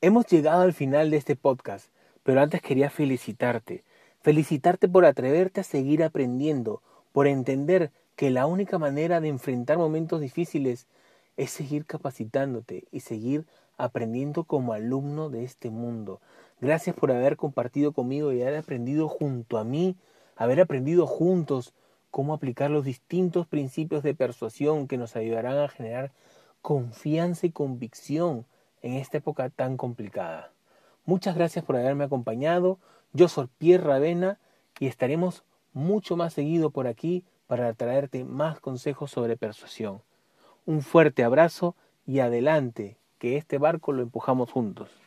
Hemos 0.01 0.27
llegado 0.27 0.63
al 0.63 0.73
final 0.73 1.11
de 1.11 1.19
este 1.19 1.37
podcast, 1.37 1.91
pero 2.23 2.41
antes 2.41 2.63
quería 2.63 2.89
felicitarte. 2.89 3.85
Felicitarte 4.23 4.89
por 4.89 5.05
atreverte 5.05 5.61
a 5.61 5.65
seguir 5.65 6.03
aprendiendo, 6.03 6.83
por 7.13 7.27
entender 7.27 7.91
que 8.17 8.31
la 8.31 8.47
única 8.47 8.79
manera 8.79 9.21
de 9.21 9.29
enfrentar 9.29 9.79
momentos 9.79 10.21
difíciles 10.21 10.87
es 11.37 11.51
seguir 11.51 11.87
capacitándote 11.87 12.85
y 12.93 13.01
seguir 13.01 13.47
aprendiendo 13.77 14.45
como 14.45 14.73
alumno 14.73 15.31
de 15.31 15.45
este 15.45 15.71
mundo. 15.71 16.21
Gracias 16.61 16.95
por 16.95 17.11
haber 17.11 17.37
compartido 17.37 17.93
conmigo 17.93 18.33
y 18.33 18.43
haber 18.43 18.59
aprendido 18.59 19.09
junto 19.09 19.57
a 19.57 19.65
mí, 19.65 19.97
haber 20.37 20.61
aprendido 20.61 21.07
juntos 21.07 21.73
cómo 22.11 22.35
aplicar 22.35 22.71
los 22.71 22.85
distintos 22.85 23.47
principios 23.47 24.03
de 24.03 24.15
persuasión 24.15 24.87
que 24.87 24.99
nos 24.99 25.17
ayudarán 25.17 25.57
a 25.57 25.69
generar 25.69 26.13
confianza 26.61 27.47
y 27.47 27.51
convicción 27.51 28.45
en 28.83 28.95
esta 28.95 29.19
época 29.19 29.49
tan 29.49 29.79
complicada. 29.79 30.53
Muchas 31.07 31.35
gracias 31.35 31.65
por 31.65 31.77
haberme 31.77 32.05
acompañado. 32.05 32.79
Yo 33.15 33.29
soy 33.29 33.49
Pierre 33.57 33.85
Ravena 33.85 34.39
y 34.79 34.87
estaremos 34.87 35.45
mucho 35.73 36.17
más 36.17 36.35
seguido 36.35 36.71
por 36.71 36.87
aquí 36.87 37.25
para 37.47 37.73
traerte 37.73 38.25
más 38.25 38.61
consejos 38.61 39.11
sobre 39.11 39.39
persuasión. 39.39 40.03
Un 40.67 40.83
fuerte 40.83 41.25
abrazo 41.25 41.75
y 42.07 42.21
adelante, 42.21 42.99
que 43.19 43.39
este 43.39 43.57
barco 43.57 43.93
lo 43.93 44.03
empujamos 44.03 44.53
juntos. 44.53 45.00